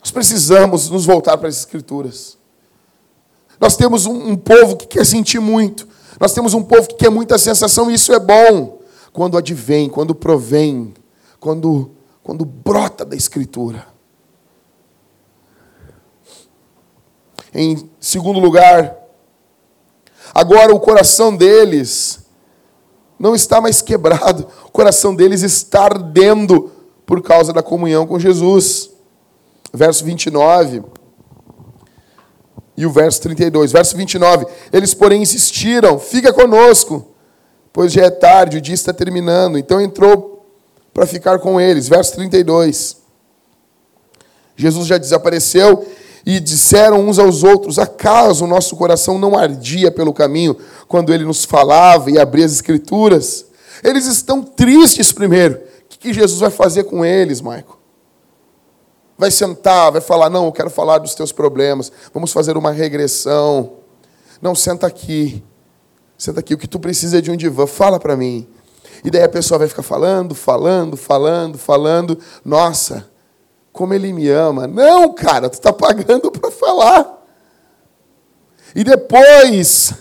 [0.00, 2.38] Nós precisamos nos voltar para as Escrituras.
[3.60, 5.86] Nós temos um, um, povo que quer sentir muito.
[6.18, 8.80] Nós temos um povo que quer muita sensação, e isso é bom.
[9.12, 10.94] Quando advém, quando provém,
[11.38, 11.90] quando,
[12.22, 13.86] quando brota da Escritura.
[17.52, 18.96] Em segundo lugar,
[20.34, 22.25] agora o coração deles
[23.18, 26.70] não está mais quebrado, o coração deles está ardendo
[27.04, 28.90] por causa da comunhão com Jesus.
[29.72, 30.82] Verso 29
[32.76, 33.72] e o verso 32.
[33.72, 34.46] Verso 29.
[34.72, 37.14] Eles, porém, insistiram: fica conosco,
[37.72, 39.56] pois já é tarde, o dia está terminando.
[39.56, 40.46] Então entrou
[40.92, 41.88] para ficar com eles.
[41.88, 42.98] Verso 32.
[44.56, 45.86] Jesus já desapareceu
[46.26, 50.56] e disseram uns aos outros: Acaso o nosso coração não ardia pelo caminho
[50.88, 53.46] quando ele nos falava e abria as Escrituras?
[53.84, 55.54] Eles estão tristes primeiro.
[55.54, 57.78] O que Jesus vai fazer com eles, Maico?
[59.16, 61.92] Vai sentar, vai falar: Não, eu quero falar dos teus problemas.
[62.12, 63.74] Vamos fazer uma regressão.
[64.42, 65.42] Não, senta aqui.
[66.18, 66.54] Senta aqui.
[66.54, 67.66] O que tu precisa é de um divã.
[67.66, 68.46] Fala para mim.
[69.04, 72.18] E daí a pessoa vai ficar falando, falando, falando, falando.
[72.44, 73.08] Nossa,
[73.76, 74.66] como ele me ama.
[74.66, 77.22] Não, cara, tu está pagando para falar.
[78.74, 79.92] E depois,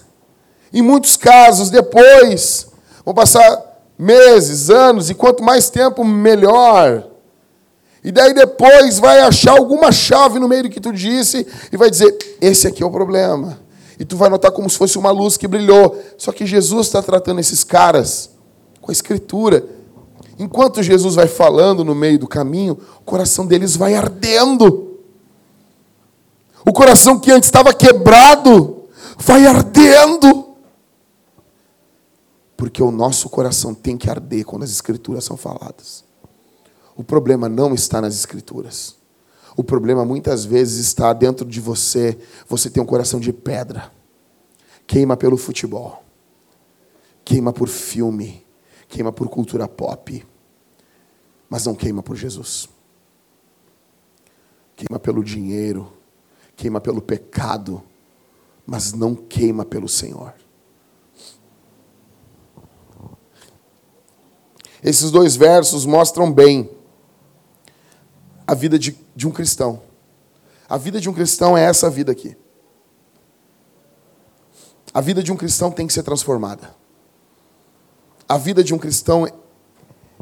[0.73, 2.67] em muitos casos, depois,
[3.05, 3.63] vão passar
[3.97, 7.07] meses, anos, e quanto mais tempo, melhor.
[8.03, 11.89] E daí depois vai achar alguma chave no meio do que tu disse e vai
[11.89, 13.59] dizer: esse aqui é o problema.
[13.99, 15.97] E tu vai notar como se fosse uma luz que brilhou.
[16.17, 18.29] Só que Jesus está tratando esses caras
[18.81, 19.65] com a Escritura.
[20.37, 24.99] Enquanto Jesus vai falando no meio do caminho, o coração deles vai ardendo.
[26.65, 28.85] O coração que antes estava quebrado
[29.17, 30.55] vai ardendo.
[32.57, 36.03] Porque o nosso coração tem que arder quando as Escrituras são faladas.
[36.95, 38.95] O problema não está nas Escrituras.
[39.57, 42.17] O problema muitas vezes está dentro de você.
[42.47, 43.91] Você tem um coração de pedra.
[44.87, 46.03] Queima pelo futebol.
[47.23, 48.44] Queima por filme.
[48.95, 50.25] Queima por cultura pop.
[51.49, 52.69] Mas não queima por Jesus.
[54.73, 55.91] Queima pelo dinheiro.
[56.55, 57.83] Queima pelo pecado.
[58.65, 60.33] Mas não queima pelo Senhor.
[64.81, 66.71] Esses dois versos mostram bem
[68.47, 69.81] a vida de, de um cristão.
[70.69, 72.37] A vida de um cristão é essa vida aqui.
[74.93, 76.84] A vida de um cristão tem que ser transformada.
[78.27, 79.27] A vida de um cristão.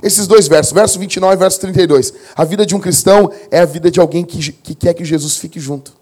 [0.01, 2.13] Esses dois versos, verso 29 e verso 32.
[2.35, 5.37] A vida de um cristão é a vida de alguém que, que quer que Jesus
[5.37, 5.93] fique junto.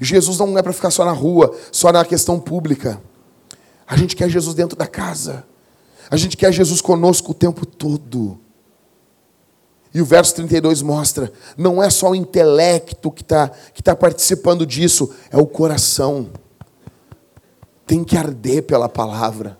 [0.00, 3.00] Jesus não é para ficar só na rua, só na questão pública.
[3.86, 5.44] A gente quer Jesus dentro da casa.
[6.10, 8.38] A gente quer Jesus conosco o tempo todo.
[9.92, 14.64] E o verso 32 mostra: não é só o intelecto que está que tá participando
[14.64, 16.30] disso, é o coração.
[17.86, 19.58] Tem que arder pela palavra,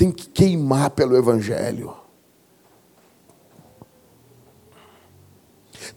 [0.00, 1.94] tem que queimar pelo Evangelho.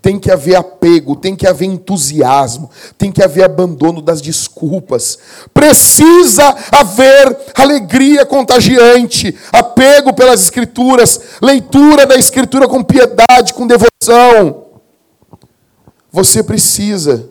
[0.01, 5.18] tem que haver apego, tem que haver entusiasmo, tem que haver abandono das desculpas.
[5.54, 6.43] Precisa
[6.74, 14.66] haver alegria contagiante, apego pelas Escrituras, leitura da Escritura com piedade, com devoção.
[16.12, 17.30] Você precisa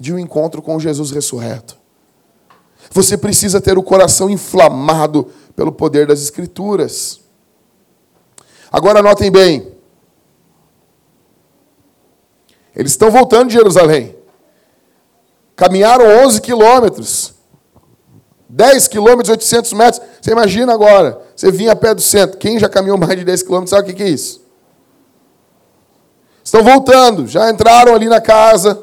[0.00, 1.76] de um encontro com Jesus ressurreto.
[2.90, 7.18] Você precisa ter o coração inflamado pelo poder das Escrituras.
[8.70, 9.72] Agora notem bem.
[12.76, 14.14] Eles estão voltando de Jerusalém.
[15.56, 17.34] Caminharam 11 quilômetros.
[18.48, 20.02] 10 quilômetros, 800 metros.
[20.22, 22.38] Você imagina agora, você vinha a pé do centro.
[22.38, 24.46] Quem já caminhou mais de 10 quilômetros sabe o que é isso?
[26.44, 28.80] Estão voltando, já entraram ali na casa,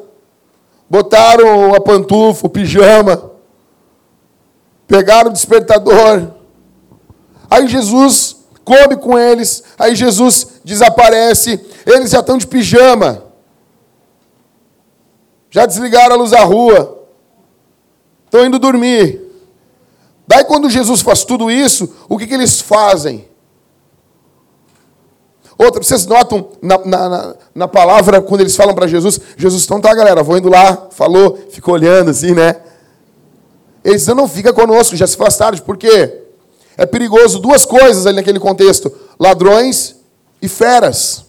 [0.89, 3.31] botaram a pantufa, o pijama,
[4.85, 6.34] pegaram o despertador.
[7.49, 13.25] Aí Jesus come com eles, aí Jesus desaparece, eles já estão de pijama
[15.55, 17.07] já desligaram a luz da rua,
[18.25, 19.21] estão indo dormir.
[20.27, 23.25] Daí, quando Jesus faz tudo isso, o que, que eles fazem?
[25.57, 29.95] Outra, vocês notam na, na, na palavra, quando eles falam para Jesus, Jesus, então tá,
[29.95, 32.57] galera, vou indo lá, falou, ficou olhando assim, né?
[33.81, 36.21] Eles dizem, não, fica conosco, já se faz tarde, por quê?
[36.77, 39.95] É perigoso duas coisas ali naquele contexto: ladrões
[40.41, 41.25] e feras.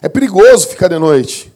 [0.00, 1.52] É perigoso ficar de noite.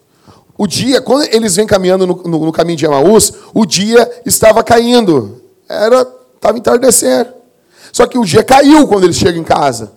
[0.56, 4.64] O dia, quando eles vêm caminhando no, no, no caminho de Emaús, o dia estava
[4.64, 5.42] caindo.
[5.68, 6.00] Era,
[6.34, 7.32] estava entardecer.
[7.92, 9.92] Só que o dia caiu quando eles chegam em casa.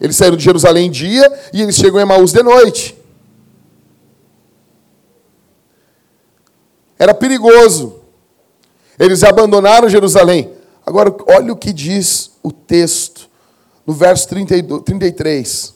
[0.00, 2.96] Eles saíram de Jerusalém dia e eles chegam em Emaús de noite.
[6.98, 8.00] Era perigoso.
[8.98, 10.57] Eles abandonaram Jerusalém.
[10.88, 13.28] Agora, olha o que diz o texto,
[13.86, 15.74] no verso 32, 33.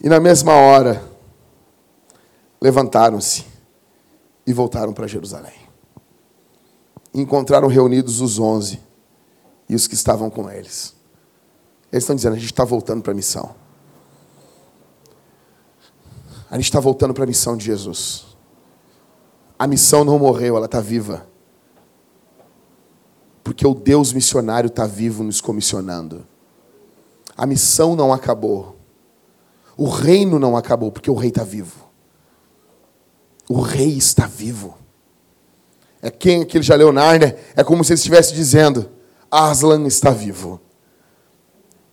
[0.00, 1.02] E na mesma hora,
[2.60, 3.44] levantaram-se
[4.46, 5.58] e voltaram para Jerusalém.
[7.12, 8.80] Encontraram reunidos os onze
[9.68, 10.94] e os que estavam com eles.
[11.90, 13.52] Eles estão dizendo: a gente está voltando para a missão.
[16.48, 18.29] A gente está voltando para a missão de Jesus.
[19.60, 21.26] A missão não morreu, ela está viva.
[23.44, 26.26] Porque o Deus missionário está vivo nos comissionando.
[27.36, 28.78] A missão não acabou.
[29.76, 31.90] O reino não acabou, porque o rei está vivo.
[33.50, 34.78] O rei está vivo.
[36.00, 38.88] É quem aquele já leu Narnia, é como se ele estivesse dizendo:
[39.30, 40.58] Aslan está vivo.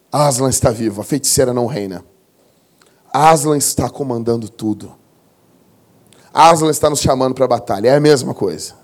[0.10, 2.02] Aslan está vivo, a feiticeira não reina.
[3.12, 4.96] Aslan está comandando tudo.
[6.40, 8.76] Aslan está nos chamando para a batalha, é a mesma coisa.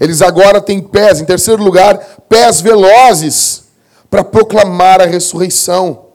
[0.00, 1.96] Eles agora têm pés, em terceiro lugar,
[2.28, 3.68] pés velozes
[4.10, 6.06] para proclamar a ressurreição.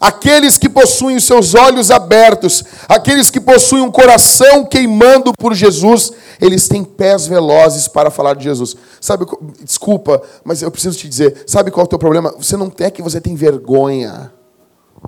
[0.00, 6.12] Aqueles que possuem os seus olhos abertos, aqueles que possuem um coração queimando por Jesus,
[6.40, 8.76] eles têm pés velozes para falar de Jesus.
[9.00, 9.26] Sabe,
[9.62, 12.34] desculpa, mas eu preciso te dizer, sabe qual é o teu problema?
[12.36, 14.32] Você não é que você tem vergonha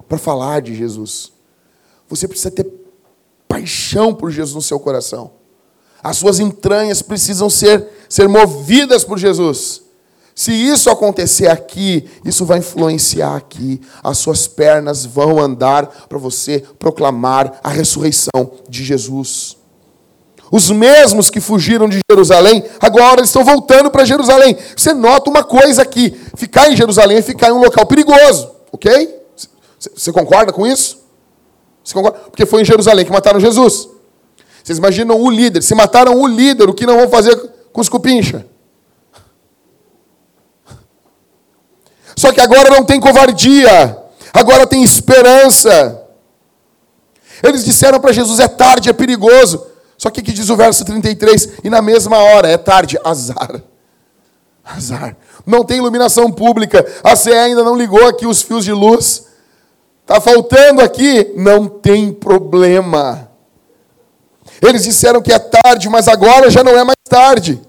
[0.08, 1.32] para falar de Jesus.
[2.08, 2.66] Você precisa ter
[3.48, 5.32] paixão por Jesus no seu coração.
[6.02, 9.82] As suas entranhas precisam ser, ser movidas por Jesus.
[10.34, 13.80] Se isso acontecer aqui, isso vai influenciar aqui.
[14.02, 19.56] As suas pernas vão andar para você proclamar a ressurreição de Jesus.
[20.50, 24.56] Os mesmos que fugiram de Jerusalém, agora estão voltando para Jerusalém.
[24.76, 29.21] Você nota uma coisa aqui: ficar em Jerusalém é ficar em um local perigoso, ok?
[29.94, 31.02] Você concorda com isso?
[31.82, 32.18] Você concorda?
[32.18, 33.88] Porque foi em Jerusalém que mataram Jesus.
[34.62, 37.36] Vocês imaginam o líder, se mataram o líder, o que não vão fazer
[37.72, 38.46] com os cupincha?
[42.16, 43.98] Só que agora não tem covardia,
[44.32, 46.06] agora tem esperança.
[47.42, 49.66] Eles disseram para Jesus: é tarde, é perigoso.
[49.98, 53.62] Só que aqui diz o verso 33, e na mesma hora, é tarde, azar.
[54.64, 55.16] Azar.
[55.44, 59.31] Não tem iluminação pública, a CE ainda não ligou aqui os fios de luz.
[60.02, 63.30] Está faltando aqui, não tem problema.
[64.60, 67.60] Eles disseram que é tarde, mas agora já não é mais tarde.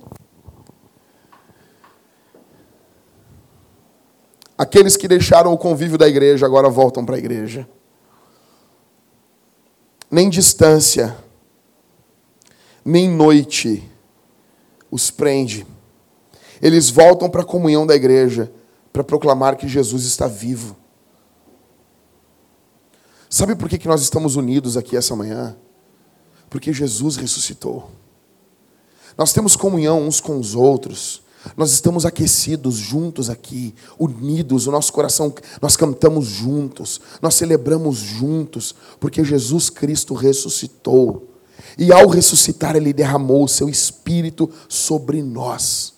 [4.58, 7.68] Aqueles que deixaram o convívio da igreja agora voltam para a igreja.
[10.10, 11.18] Nem distância,
[12.86, 13.90] nem noite
[14.92, 15.66] os prende.
[16.62, 18.52] Eles voltam para a comunhão da igreja
[18.92, 20.78] para proclamar que Jesus está vivo.
[23.34, 25.58] Sabe por que, que nós estamos unidos aqui essa manhã?
[26.52, 27.90] Porque Jesus ressuscitou.
[29.18, 31.24] Nós temos comunhão uns com os outros.
[31.58, 38.76] Nós estamos aquecidos juntos aqui, unidos, o nosso coração, nós cantamos juntos, nós celebramos juntos,
[39.00, 41.28] porque Jesus Cristo ressuscitou.
[41.76, 45.96] E ao ressuscitar, ele derramou o seu espírito sobre nós.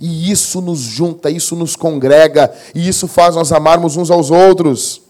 [0.00, 5.02] E isso nos junta, isso nos congrega, e isso faz nós amarmos uns aos outros.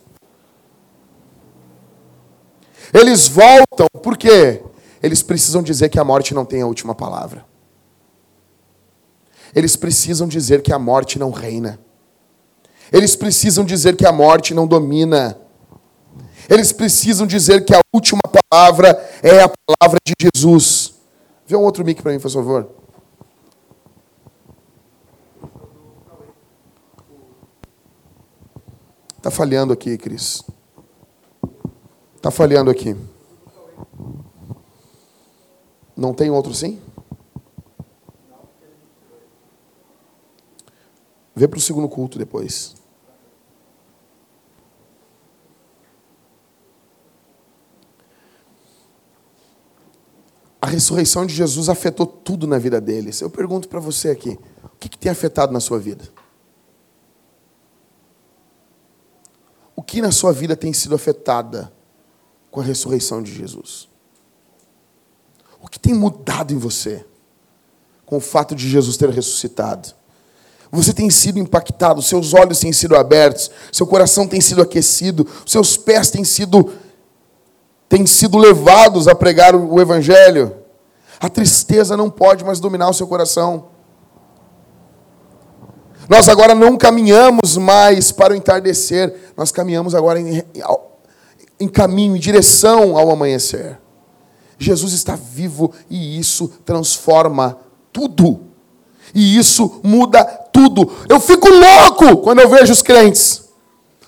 [2.93, 4.63] Eles voltam, por quê?
[5.03, 7.45] Eles precisam dizer que a morte não tem a última palavra.
[9.55, 11.81] Eles precisam dizer que a morte não reina.
[12.93, 15.39] Eles precisam dizer que a morte não domina.
[16.49, 18.21] Eles precisam dizer que a última
[18.51, 18.89] palavra
[19.23, 20.95] é a palavra de Jesus.
[21.47, 22.71] Vê um outro mic para mim, por favor.
[29.17, 30.43] Está falhando aqui, Cris.
[32.23, 32.97] Está falhando aqui.
[35.97, 36.81] Não tem outro sim?
[41.35, 42.77] Vê para o segundo culto depois.
[50.61, 53.21] A ressurreição de Jesus afetou tudo na vida deles.
[53.21, 56.05] Eu pergunto para você aqui: o que, que tem afetado na sua vida?
[59.75, 61.82] O que na sua vida tem sido afetada
[62.53, 63.89] com a ressurreição de Jesus?
[65.61, 67.05] O que tem mudado em você
[68.07, 69.89] com o fato de Jesus ter ressuscitado?
[70.71, 75.77] Você tem sido impactado, seus olhos têm sido abertos, seu coração tem sido aquecido, seus
[75.77, 76.73] pés têm sido
[77.89, 80.57] têm sido levados a pregar o evangelho.
[81.21, 83.67] A tristeza não pode mais dominar o seu coração.
[86.09, 90.43] Nós agora não caminhamos mais para o entardecer, nós caminhamos agora em,
[91.63, 93.79] em caminho, em direção ao amanhecer.
[94.59, 97.59] Jesus está vivo e isso transforma
[97.93, 98.41] tudo.
[99.15, 100.91] E isso muda tudo.
[101.09, 103.45] Eu fico louco quando eu vejo os crentes.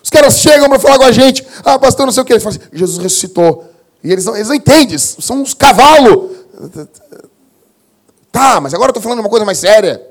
[0.02, 1.46] Os caras chegam para falar com a gente.
[1.64, 2.32] Ah, pastor, não sei o que.
[2.32, 3.64] Eles falam assim, Jesus ressuscitou.
[4.02, 4.98] E eles não, eles não entendem.
[4.98, 6.30] São uns cavalos.
[8.30, 10.04] Tá, mas agora eu estou falando uma coisa mais séria.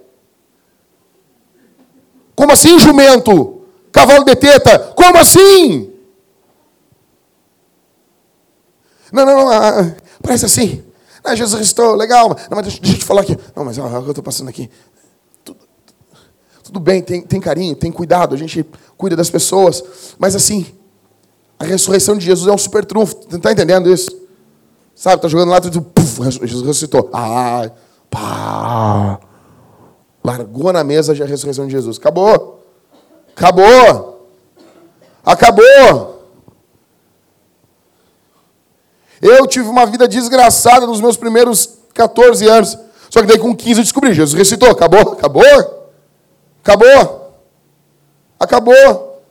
[2.35, 3.61] Como assim, jumento?
[3.91, 4.79] Cavalo de teta?
[4.95, 5.92] Como assim?
[9.13, 9.49] Não, não, não.
[9.49, 10.83] Ah, ah parece assim.
[11.23, 12.29] Ah, Jesus ressuscitou, legal.
[12.29, 13.37] Não, mas deixa, deixa eu te falar aqui.
[13.55, 14.69] Não, mas que eu estou passando aqui.
[15.45, 15.59] Tudo,
[16.63, 18.65] tudo bem, tem, tem carinho, tem cuidado, a gente
[18.97, 20.15] cuida das pessoas.
[20.17, 20.65] Mas assim,
[21.57, 23.15] a ressurreição de Jesus é um super trunfo.
[23.31, 24.11] Está entendendo isso?
[24.95, 25.85] Sabe, está jogando lá, tudo,
[26.45, 27.09] Jesus ressuscitou.
[27.13, 27.71] Ah,
[28.09, 29.19] pá.
[30.23, 31.97] Largou na mesa a ressurreição de Jesus.
[31.97, 32.65] Acabou.
[33.35, 34.29] Acabou.
[35.25, 36.12] Acabou.
[39.23, 42.77] Eu tive uma vida desgraçada nos meus primeiros 14 anos.
[43.09, 44.69] Só que daí com 15 eu descobri, Jesus ressuscitou.
[44.69, 45.13] Acabou?
[45.13, 45.89] Acabou?
[46.61, 47.33] Acabou?
[48.37, 49.23] Acabou.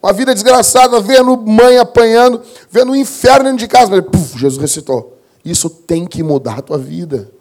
[0.00, 2.40] Uma vida desgraçada, vendo mãe apanhando,
[2.70, 3.90] vendo o inferno dentro de casa.
[3.90, 5.18] Mas, puf, Jesus ressuscitou.
[5.44, 7.32] Isso tem que mudar a tua vida.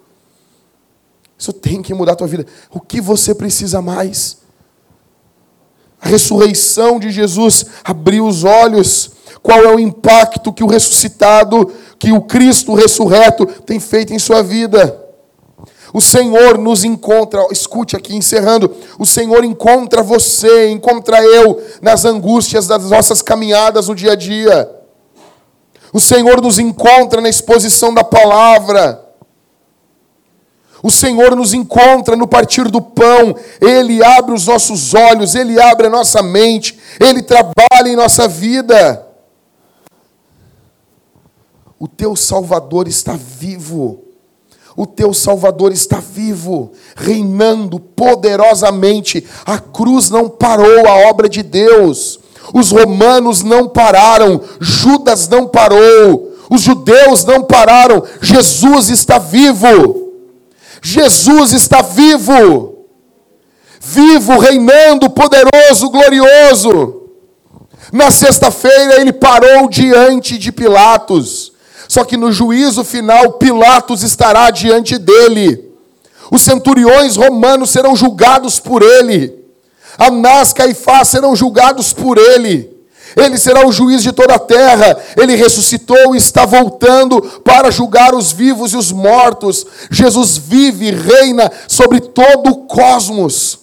[1.37, 2.47] Isso tem que mudar a tua vida.
[2.71, 4.37] O que você precisa mais?
[6.01, 9.11] A ressurreição de Jesus abriu os olhos
[9.41, 14.41] qual é o impacto que o ressuscitado que o Cristo ressurreto tem feito em sua
[14.41, 14.99] vida.
[15.93, 18.73] O Senhor nos encontra, escute aqui, encerrando.
[18.97, 24.69] O Senhor encontra você, encontra eu nas angústias das nossas caminhadas no dia a dia.
[25.93, 29.05] O Senhor nos encontra na exposição da palavra.
[30.81, 35.85] O Senhor nos encontra no partir do pão, Ele abre os nossos olhos, Ele abre
[35.85, 39.10] a nossa mente, Ele trabalha em nossa vida.
[41.81, 44.03] O teu Salvador está vivo.
[44.77, 49.25] O teu Salvador está vivo, reinando poderosamente.
[49.43, 52.19] A cruz não parou a obra de Deus.
[52.53, 58.03] Os romanos não pararam, Judas não parou, os judeus não pararam.
[58.21, 60.11] Jesus está vivo.
[60.83, 62.85] Jesus está vivo.
[63.79, 67.07] Vivo, reinando, poderoso, glorioso.
[67.91, 71.51] Na sexta-feira ele parou diante de Pilatos.
[71.91, 75.73] Só que no juízo final, Pilatos estará diante dele.
[76.31, 79.37] Os centuriões romanos serão julgados por ele.
[79.97, 82.71] Anás, Caifás serão julgados por ele.
[83.13, 84.97] Ele será o juiz de toda a terra.
[85.17, 89.67] Ele ressuscitou e está voltando para julgar os vivos e os mortos.
[89.91, 93.59] Jesus vive e reina sobre todo o cosmos.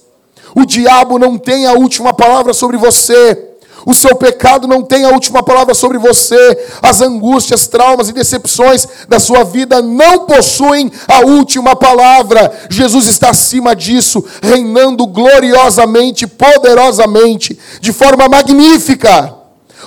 [0.54, 3.56] O diabo não tem a última palavra sobre você.
[3.86, 6.58] O seu pecado não tem a última palavra sobre você.
[6.82, 12.52] As angústias, traumas e decepções da sua vida não possuem a última palavra.
[12.68, 19.34] Jesus está acima disso, reinando gloriosamente, poderosamente, de forma magnífica.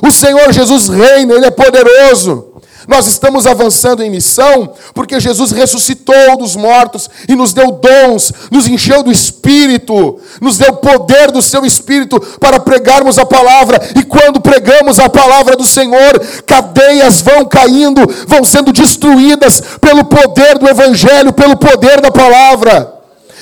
[0.02, 2.51] O Senhor Jesus reina, Ele é poderoso.
[2.92, 8.68] Nós estamos avançando em missão porque Jesus ressuscitou dos mortos e nos deu dons, nos
[8.68, 13.82] encheu do Espírito, nos deu poder do seu Espírito para pregarmos a palavra.
[13.96, 20.58] E quando pregamos a palavra do Senhor, cadeias vão caindo, vão sendo destruídas pelo poder
[20.58, 23.01] do Evangelho, pelo poder da palavra.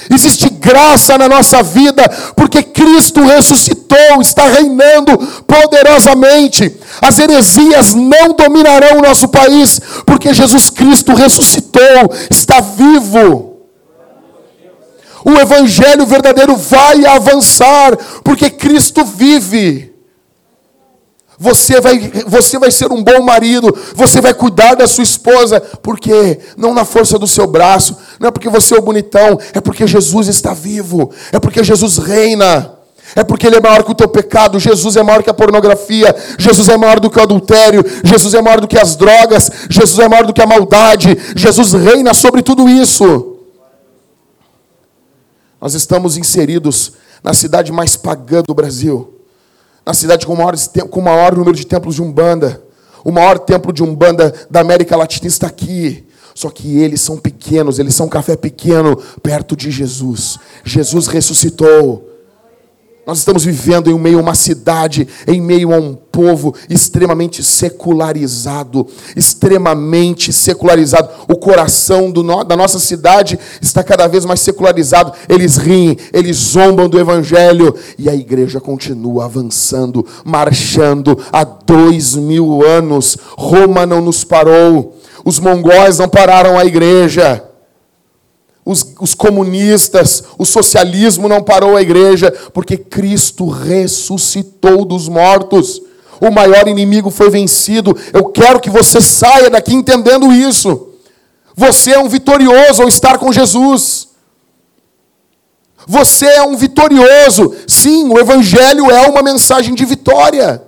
[0.10, 2.04] Existe graça na nossa vida,
[2.36, 6.76] porque Cristo ressuscitou, está reinando poderosamente.
[7.00, 13.58] As heresias não dominarão o nosso país, porque Jesus Cristo ressuscitou, está vivo.
[15.24, 19.89] O evangelho verdadeiro vai avançar, porque Cristo vive.
[21.42, 26.38] Você vai, você vai ser um bom marido, você vai cuidar da sua esposa, porque
[26.58, 29.88] não na força do seu braço, não é porque você é o bonitão, é porque
[29.88, 32.76] Jesus está vivo, é porque Jesus reina.
[33.16, 36.16] É porque ele é maior que o teu pecado, Jesus é maior que a pornografia,
[36.38, 39.98] Jesus é maior do que o adultério, Jesus é maior do que as drogas, Jesus
[39.98, 43.38] é maior do que a maldade, Jesus reina sobre tudo isso.
[45.60, 49.19] Nós estamos inseridos na cidade mais pagã do Brasil
[49.90, 50.56] na cidade com o maior,
[50.92, 52.62] com o maior número de templos de Umbanda.
[53.04, 56.06] O maior templo de Umbanda da América Latina está aqui.
[56.36, 60.38] Só que eles são pequenos, eles são um café pequeno perto de Jesus.
[60.64, 62.08] Jesus ressuscitou.
[63.08, 68.86] Nós estamos vivendo em meio a uma cidade, em meio a um povo extremamente secularizado,
[69.16, 71.10] extremamente secularizado.
[71.28, 75.14] O coração no, da nossa cidade está cada vez mais secularizado.
[75.28, 82.62] Eles riem, eles zombam do evangelho e a igreja continua avançando, marchando há dois mil
[82.64, 83.18] anos.
[83.38, 84.96] Roma não nos parou,
[85.26, 87.49] os mongóis não pararam a igreja
[88.66, 95.82] os, os, comunistas, o socialismo não parou a igreja, porque Cristo ressuscitou dos mortos.
[96.22, 97.96] O maior inimigo foi vencido.
[98.14, 100.90] Eu quero que você saia daqui entendendo isso.
[101.56, 104.10] Você é um vitorioso ao estar com Jesus.
[105.88, 107.56] Você é um vitorioso.
[107.68, 110.62] Sim, o Evangelho é uma mensagem de vitória.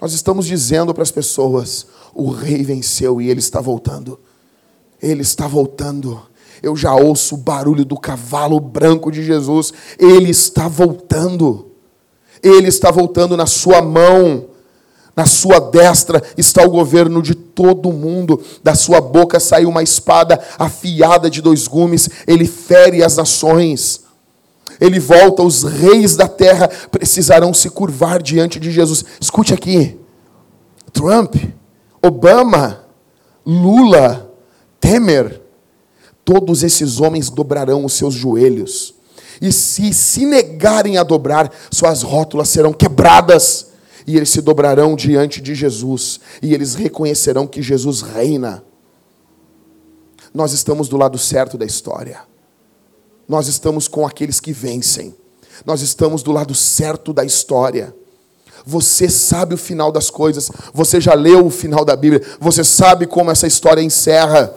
[0.00, 4.18] Nós estamos dizendo para as pessoas: o rei venceu e ele está voltando.
[5.02, 6.20] Ele está voltando.
[6.62, 9.72] Eu já ouço o barulho do cavalo branco de Jesus.
[9.98, 11.70] Ele está voltando.
[12.42, 14.46] Ele está voltando na sua mão.
[15.14, 18.42] Na sua destra está o governo de todo mundo.
[18.62, 22.08] Da sua boca saiu uma espada afiada de dois gumes.
[22.26, 24.04] Ele fere as nações.
[24.78, 29.04] Ele volta, os reis da terra precisarão se curvar diante de Jesus.
[29.18, 29.98] Escute aqui.
[30.92, 31.34] Trump,
[32.02, 32.84] Obama,
[33.44, 34.25] Lula,
[34.86, 35.42] Temer,
[36.24, 38.94] todos esses homens dobrarão os seus joelhos.
[39.42, 43.66] E se se negarem a dobrar, suas rótulas serão quebradas.
[44.06, 46.20] E eles se dobrarão diante de Jesus.
[46.40, 48.62] E eles reconhecerão que Jesus reina.
[50.32, 52.20] Nós estamos do lado certo da história.
[53.28, 55.16] Nós estamos com aqueles que vencem.
[55.64, 57.92] Nós estamos do lado certo da história.
[58.64, 63.06] Você sabe o final das coisas, você já leu o final da Bíblia, você sabe
[63.06, 64.54] como essa história encerra.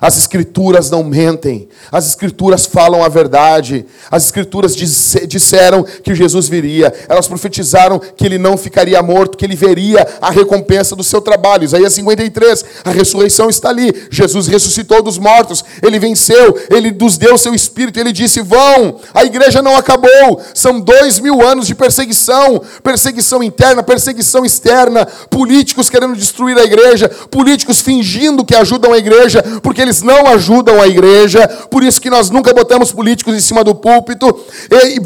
[0.00, 3.86] As Escrituras não mentem, as Escrituras falam a verdade.
[4.10, 9.56] As Escrituras disseram que Jesus viria, elas profetizaram que ele não ficaria morto, que ele
[9.56, 11.64] veria a recompensa do seu trabalho.
[11.64, 13.92] Isaías 53, a ressurreição está ali.
[14.10, 19.24] Jesus ressuscitou dos mortos, ele venceu, ele nos deu seu espírito, ele disse: Vão, a
[19.24, 22.62] igreja não acabou, são dois mil anos de perseguição.
[22.82, 29.42] Perseguição interna, perseguição externa, políticos querendo destruir a igreja, políticos fingindo que ajudam a igreja,
[29.62, 33.62] porque eles não ajudam a igreja, por isso que nós nunca botamos políticos em cima
[33.62, 34.44] do púlpito.
[34.70, 35.00] E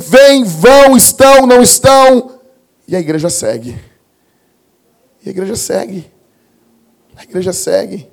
[0.44, 2.40] vão, estão, não estão.
[2.86, 3.78] E a igreja segue.
[5.24, 6.10] E a igreja segue.
[7.16, 8.10] A igreja segue.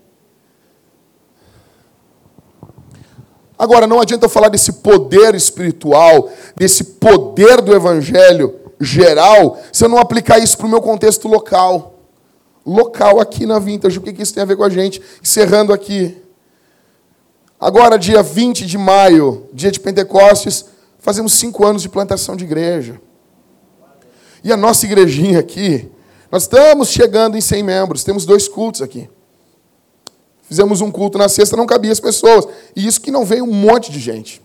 [3.57, 9.89] Agora, não adianta eu falar desse poder espiritual, desse poder do evangelho geral, se eu
[9.89, 11.95] não aplicar isso para o meu contexto local.
[12.65, 13.97] Local aqui na Vintage.
[13.97, 15.01] O que isso tem a ver com a gente?
[15.23, 16.17] Encerrando aqui.
[17.59, 20.65] Agora, dia 20 de maio, dia de Pentecostes,
[20.99, 23.01] fazemos cinco anos de plantação de igreja.
[24.43, 25.89] E a nossa igrejinha aqui,
[26.31, 29.09] nós estamos chegando em 100 membros, temos dois cultos aqui.
[30.43, 32.47] Fizemos um culto na sexta, não cabia as pessoas.
[32.75, 34.41] E isso que não veio um monte de gente.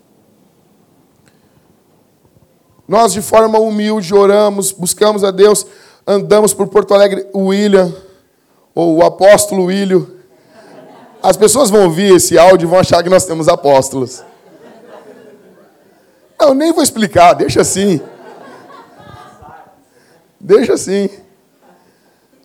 [2.88, 5.64] Nós, de forma humilde, oramos, buscamos a Deus,
[6.06, 7.94] andamos por Porto Alegre, o William,
[8.74, 10.06] ou o apóstolo William,
[11.22, 14.22] as pessoas vão ouvir esse áudio e vão achar que nós temos apóstolos.
[16.40, 18.00] Eu nem vou explicar, deixa assim.
[20.40, 21.08] Deixa assim.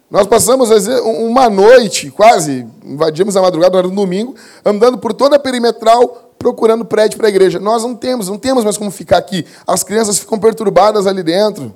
[0.10, 0.70] Nós passamos
[1.04, 6.86] uma noite, quase, invadimos a madrugada, era um domingo, andando por toda a perimetral, procurando
[6.86, 7.60] prédio para a igreja.
[7.60, 9.46] Nós não temos, não temos mais como ficar aqui.
[9.66, 11.74] As crianças ficam perturbadas ali dentro.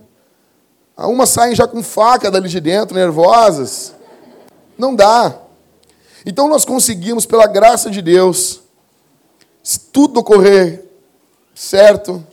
[0.96, 3.94] Umas saem já com faca dali de dentro, nervosas.
[4.78, 5.34] Não dá.
[6.26, 8.62] Então nós conseguimos, pela graça de Deus,
[9.64, 10.86] se tudo ocorrer
[11.54, 12.24] certo,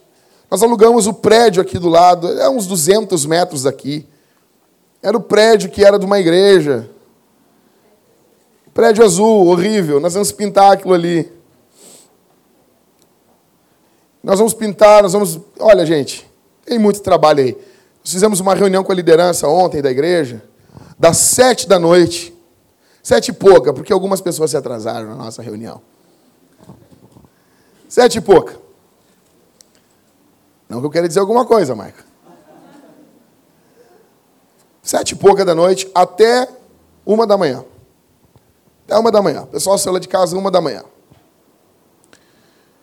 [0.51, 4.07] nós alugamos o prédio aqui do lado, é uns 200 metros daqui.
[5.03, 6.89] Era o prédio que era de uma igreja.
[8.73, 10.01] Prédio azul, horrível.
[10.01, 11.31] Nós vamos pintar aquilo ali.
[14.23, 15.39] Nós vamos pintar, nós vamos.
[15.59, 16.29] Olha, gente,
[16.65, 17.53] tem muito trabalho aí.
[17.53, 20.43] Nós fizemos uma reunião com a liderança ontem da igreja,
[20.99, 22.38] das sete da noite
[23.09, 25.81] Sete e pouca, porque algumas pessoas se atrasaram na nossa reunião.
[27.89, 28.61] Sete e pouca.
[30.69, 32.05] Não que eu queira dizer alguma coisa, Maica.
[34.83, 36.51] Sete e pouca da noite até
[37.07, 37.65] uma da manhã.
[38.85, 39.47] Até uma da manhã.
[39.47, 40.85] Pessoal saiu lá de casa uma da manhã.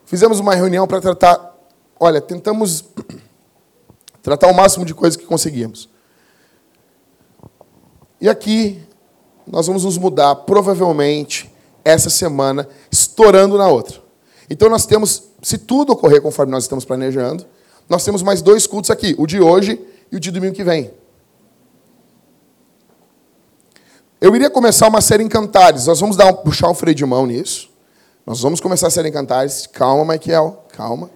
[0.08, 1.56] Fizemos uma reunião para tratar.
[2.00, 2.84] Olha, tentamos
[4.24, 5.88] tratar o máximo de coisas que conseguimos.
[8.20, 8.84] E aqui
[9.48, 11.52] nós vamos nos mudar provavelmente
[11.84, 14.02] essa semana, estourando na outra.
[14.50, 17.46] Então nós temos, se tudo ocorrer conforme nós estamos planejando,
[17.88, 19.80] nós temos mais dois cultos aqui, o de hoje
[20.12, 20.92] e o de domingo que vem.
[24.20, 25.86] Eu iria começar uma série em cantares.
[25.86, 27.70] Nós vamos dar um, puxar um freio de mão nisso.
[28.26, 29.68] Nós vamos começar a série em cantares.
[29.68, 31.12] Calma, Michael, calma.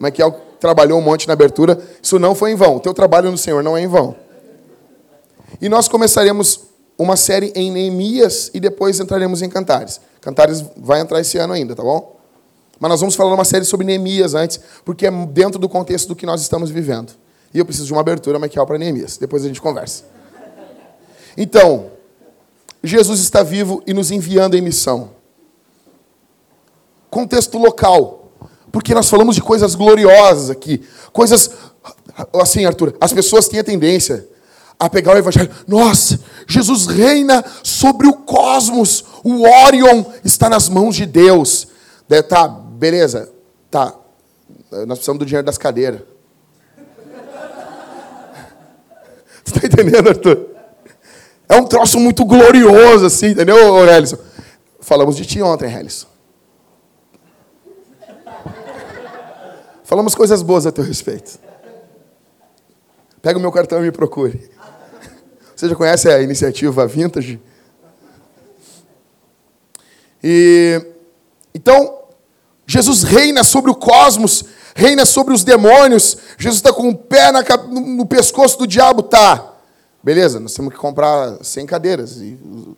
[0.00, 1.78] Michael trabalhou um monte na abertura.
[2.02, 2.76] Isso não foi em vão.
[2.76, 4.16] O teu trabalho no Senhor não é em vão.
[5.60, 6.67] E nós começaremos
[6.98, 10.00] uma série em Neemias e depois entraremos em Cantares.
[10.20, 12.18] Cantares vai entrar esse ano ainda, tá bom?
[12.80, 16.16] Mas nós vamos falar uma série sobre Neemias antes, porque é dentro do contexto do
[16.16, 17.12] que nós estamos vivendo.
[17.54, 19.16] E eu preciso de uma abertura, Michael, para Neemias.
[19.16, 20.04] Depois a gente conversa.
[21.36, 21.92] Então,
[22.82, 25.10] Jesus está vivo e nos enviando em missão.
[27.10, 28.32] Contexto local.
[28.70, 30.84] Porque nós falamos de coisas gloriosas aqui.
[31.12, 31.50] Coisas.
[32.34, 34.28] Assim, Arthur, as pessoas têm a tendência
[34.78, 35.50] a pegar o evangelho.
[35.66, 39.04] Nossa, Jesus reina sobre o cosmos.
[39.24, 41.66] O Orion está nas mãos de Deus.
[42.08, 43.32] Daí, tá, beleza.
[43.70, 43.92] Tá.
[44.70, 46.00] Nós precisamos do dinheiro das cadeiras.
[49.44, 50.46] Você está entendendo, Arthur?
[51.48, 54.18] É um troço muito glorioso, assim, entendeu, Helison?
[54.80, 56.06] Falamos de ti ontem, Helison.
[59.82, 61.38] Falamos coisas boas a teu respeito.
[63.22, 64.50] Pega o meu cartão e me procure.
[65.58, 67.40] Você já conhece a iniciativa Vintage?
[70.22, 70.80] E
[71.52, 72.04] então
[72.64, 76.16] Jesus reina sobre o cosmos, reina sobre os demônios.
[76.38, 79.52] Jesus está com o pé na, no pescoço do diabo, tá?
[80.00, 80.38] Beleza?
[80.38, 82.18] Nós temos que comprar 100 cadeiras.
[82.18, 82.76] E o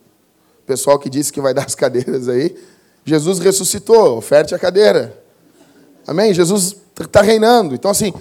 [0.64, 2.57] pessoal que disse que vai dar as cadeiras aí,
[3.05, 5.22] Jesus ressuscitou, oferte a cadeira.
[6.07, 6.33] Amém?
[6.33, 7.74] Jesus está reinando.
[7.74, 8.14] Então, assim,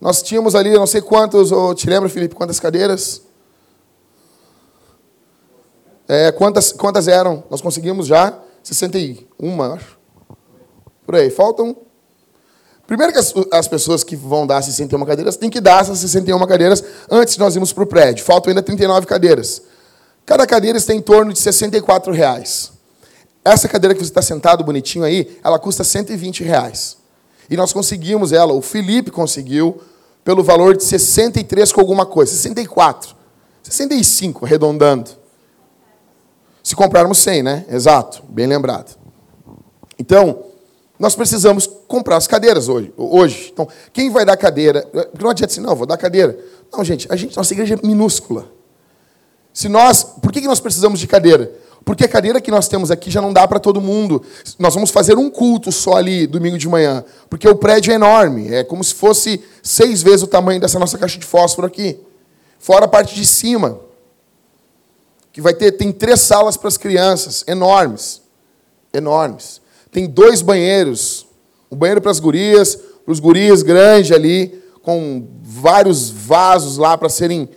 [0.00, 3.26] Nós tínhamos ali, não sei quantos, te lembra, Felipe, quantas cadeiras?
[6.08, 7.44] É, quantas, quantas eram?
[7.50, 9.98] Nós conseguimos já 61, acho.
[11.04, 11.30] Por aí.
[11.30, 11.76] Faltam.
[12.86, 16.38] Primeiro que as, as, pessoas que vão dar 61 cadeiras têm que dar essas 61
[16.46, 18.24] cadeiras antes de nós irmos para o prédio.
[18.24, 19.62] Faltam ainda 39 cadeiras.
[20.24, 22.72] Cada cadeira está em torno de 64 reais.
[23.44, 26.96] Essa cadeira que você está sentado bonitinho aí, ela custa 120 reais.
[27.48, 29.80] E nós conseguimos ela, o Felipe conseguiu,
[30.24, 32.32] pelo valor de 63 com alguma coisa.
[32.32, 33.14] 64.
[33.62, 35.10] 65, arredondando.
[36.66, 37.64] Se comprarmos 100, né?
[37.70, 38.98] Exato, bem lembrado.
[39.96, 40.46] Então,
[40.98, 42.92] nós precisamos comprar as cadeiras hoje.
[42.96, 43.50] hoje.
[43.52, 44.84] Então, quem vai dar cadeira?
[45.16, 46.36] Não adianta assim, não, vou dar cadeira.
[46.72, 48.50] Não, gente, a gente, nossa igreja é minúscula.
[49.54, 51.52] Se nós, por que nós precisamos de cadeira?
[51.84, 54.20] Porque a cadeira que nós temos aqui já não dá para todo mundo.
[54.58, 57.04] Nós vamos fazer um culto só ali, domingo de manhã.
[57.30, 58.52] Porque o prédio é enorme.
[58.52, 61.96] É como se fosse seis vezes o tamanho dessa nossa caixa de fósforo aqui.
[62.58, 63.85] Fora a parte de cima.
[65.36, 68.22] Que vai ter, tem três salas para as crianças, enormes.
[68.90, 69.60] Enormes.
[69.92, 71.26] Tem dois banheiros.
[71.70, 77.10] Um banheiro para as gurias, para os gurias grande ali, com vários vasos lá para
[77.10, 77.50] serem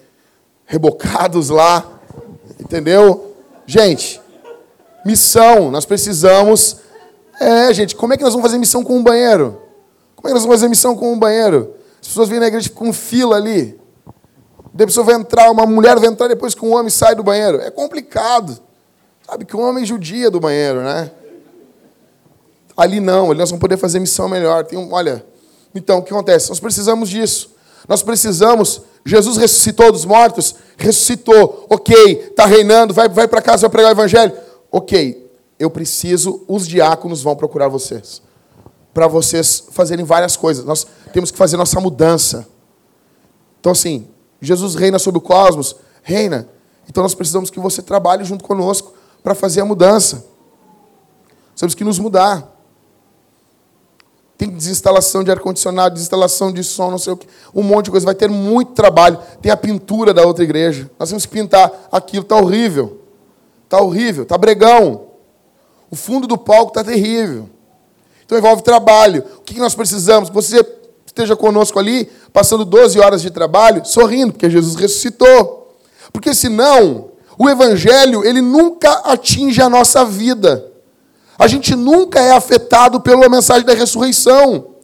[0.65, 1.89] rebocados lá.
[2.59, 3.34] Entendeu?
[3.65, 4.19] Gente,
[5.05, 6.82] missão, nós precisamos.
[7.39, 9.57] É, gente, como é que nós vamos fazer missão com um banheiro?
[10.17, 11.73] Como é que nós vamos fazer missão com um banheiro?
[12.01, 13.78] As pessoas vêm na igreja com fila ali.
[14.76, 17.59] Pessoa vai entrar, uma mulher vai entrar depois que um homem sai do banheiro.
[17.61, 18.59] É complicado.
[19.26, 21.11] Sabe que o homem judia do banheiro, né?
[22.76, 24.63] Ali não, ali nós vamos poder fazer missão melhor.
[24.65, 25.26] Tem um, olha,
[25.76, 26.49] então o que acontece?
[26.49, 27.51] Nós precisamos disso.
[27.88, 28.82] Nós precisamos.
[29.05, 30.55] Jesus ressuscitou dos mortos?
[30.78, 31.67] Ressuscitou.
[31.70, 34.34] Ok, está reinando, vai, vai para casa, vai pregar o evangelho.
[34.72, 38.22] Ok, eu preciso, os diáconos vão procurar vocês.
[38.93, 40.63] Para vocês fazerem várias coisas.
[40.63, 42.47] Nós temos que fazer nossa mudança.
[43.59, 44.07] Então, assim,
[44.41, 46.47] Jesus reina sobre o cosmos, reina.
[46.87, 50.25] Então, nós precisamos que você trabalhe junto conosco para fazer a mudança.
[51.55, 52.59] Temos que nos mudar
[54.39, 58.05] tem desinstalação de ar-condicionado, desinstalação de som, não sei o que, um monte de coisa.
[58.05, 59.19] Vai ter muito trabalho.
[59.41, 60.89] Tem a pintura da outra igreja.
[60.97, 62.23] Nós temos que pintar aquilo.
[62.23, 63.01] Está horrível.
[63.65, 64.23] Está horrível.
[64.23, 65.07] Está bregão.
[65.91, 67.49] O fundo do palco está terrível.
[68.25, 69.25] Então envolve trabalho.
[69.39, 70.29] O que nós precisamos?
[70.29, 70.63] Você
[71.20, 75.78] esteja conosco ali, passando 12 horas de trabalho, sorrindo, porque Jesus ressuscitou.
[76.11, 80.65] Porque senão, o evangelho, ele nunca atinge a nossa vida.
[81.38, 84.76] A gente nunca é afetado pela mensagem da ressurreição,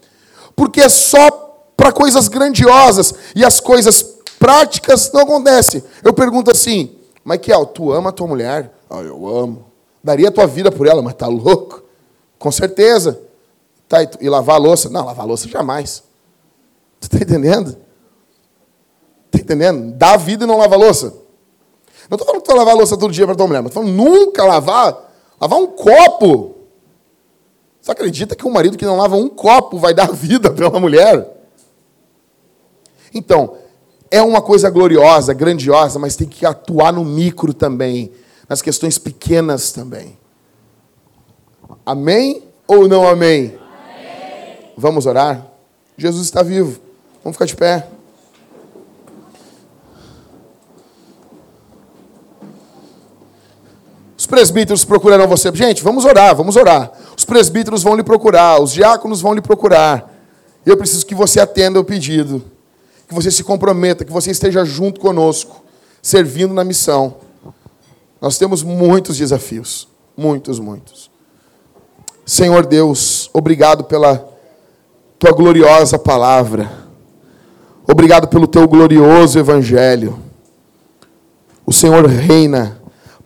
[0.55, 1.29] porque é só
[1.75, 4.01] para coisas grandiosas e as coisas
[4.39, 5.83] práticas não acontecem.
[6.03, 8.71] Eu pergunto assim, Michael, tu ama a tua mulher?
[8.89, 9.65] Ah, eu amo.
[10.03, 11.83] Daria a tua vida por ela, mas tá louco?
[12.37, 13.19] Com certeza.
[13.87, 14.89] Tá, e, lavar a louça?
[14.89, 16.03] Não, lavar a louça jamais.
[17.09, 17.77] Tu está entendendo?
[19.25, 19.93] Está entendendo?
[19.93, 21.13] Dá vida e não lava a louça.
[22.09, 23.71] Não estou falando que tu vai lavar a louça todo dia para tua mulher, mas
[23.71, 25.05] estou falando nunca lavar
[25.39, 26.55] Lavar um copo.
[27.81, 31.31] Você acredita que um marido que não lava um copo vai dar vida pela mulher?
[33.13, 33.57] Então,
[34.09, 38.11] é uma coisa gloriosa, grandiosa, mas tem que atuar no micro também,
[38.47, 40.17] nas questões pequenas também.
[41.85, 43.57] Amém ou não amém?
[43.57, 44.73] amém?
[44.75, 45.45] Vamos orar?
[45.97, 46.79] Jesus está vivo.
[47.25, 47.87] Vamos ficar de pé.
[54.15, 55.51] Os presbíteros procurarão você.
[55.55, 56.91] Gente, vamos orar, vamos orar.
[57.17, 60.13] Os presbíteros vão lhe procurar, os diáconos vão lhe procurar.
[60.63, 62.45] Eu preciso que você atenda o pedido,
[63.07, 65.63] que você se comprometa, que você esteja junto conosco,
[66.03, 67.15] servindo na missão.
[68.21, 71.09] Nós temos muitos desafios, muitos, muitos.
[72.23, 74.29] Senhor Deus, obrigado pela
[75.17, 76.84] tua gloriosa palavra.
[77.87, 80.19] Obrigado pelo teu glorioso evangelho.
[81.65, 82.79] O Senhor reina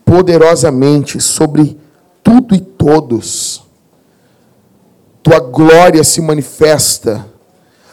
[0.03, 1.77] poderosamente sobre
[2.23, 3.63] tudo e todos.
[5.21, 7.25] Tua glória se manifesta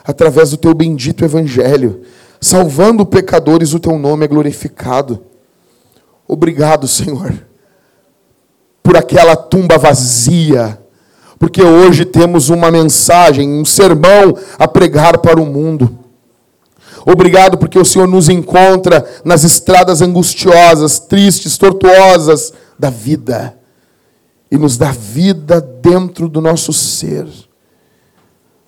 [0.05, 2.03] através do teu bendito evangelho,
[2.41, 5.21] salvando pecadores, o teu nome é glorificado.
[6.29, 7.35] Obrigado, Senhor,
[8.83, 10.81] por aquela tumba vazia,
[11.39, 16.06] porque hoje temos uma mensagem, um sermão a pregar para o mundo.
[17.09, 23.57] Obrigado porque o Senhor nos encontra nas estradas angustiosas, tristes, tortuosas da vida
[24.51, 27.29] e nos dá vida dentro do nosso ser.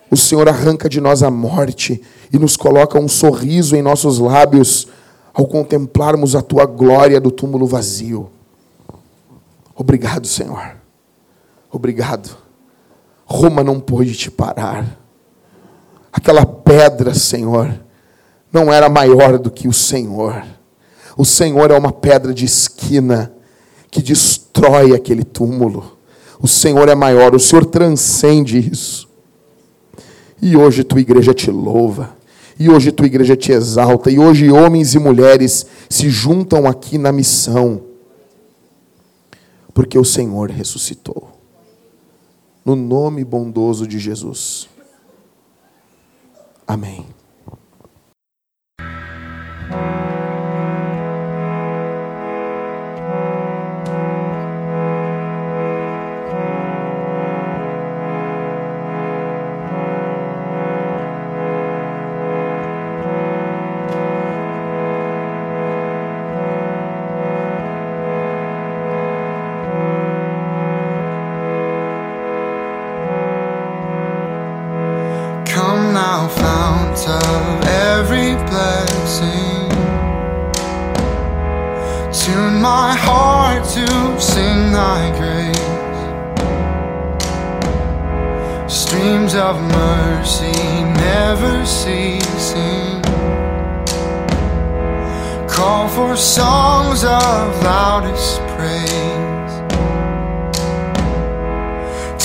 [0.09, 2.01] O Senhor arranca de nós a morte
[2.33, 4.87] e nos coloca um sorriso em nossos lábios
[5.35, 8.31] ao contemplarmos a tua glória do túmulo vazio.
[9.75, 10.77] Obrigado, Senhor.
[11.73, 12.37] Obrigado.
[13.27, 14.97] Roma não pôde te parar.
[16.13, 17.88] aquela pedra, Senhor,
[18.53, 20.45] não era maior do que o Senhor.
[21.17, 23.33] O Senhor é uma pedra de esquina
[23.91, 25.99] que destrói aquele túmulo.
[26.41, 29.09] O Senhor é maior, o Senhor transcende isso.
[30.41, 32.17] E hoje tua igreja te louva,
[32.59, 37.11] e hoje tua igreja te exalta, e hoje homens e mulheres se juntam aqui na
[37.11, 37.83] missão,
[39.75, 41.33] porque o Senhor ressuscitou.
[42.65, 44.69] No nome bondoso de Jesus.
[46.67, 47.18] Amém.
[49.71, 50.08] Thank you.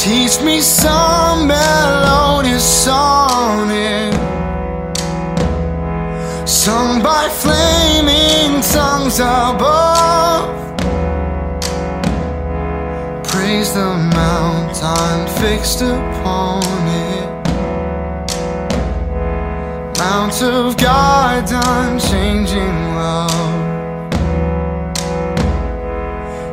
[0.04, 4.14] Teach me some melodious sonnet
[6.45, 10.76] Sung by flaming tongues above.
[13.24, 16.64] Praise the mountain fixed upon
[17.08, 17.30] it.
[19.99, 24.12] Mount of God, unchanging love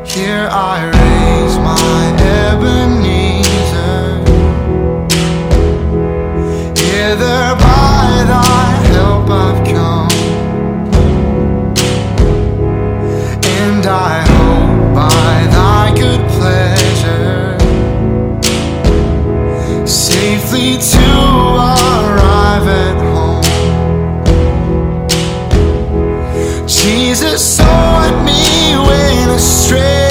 [0.07, 3.30] Here I raise my ebony
[7.01, 10.17] hither by thy help I've come,
[13.63, 17.57] and I hope by thy good pleasure
[19.87, 21.07] safely to
[21.71, 23.49] arrive at home.
[26.67, 28.43] Jesus sought me
[28.87, 30.10] when astray.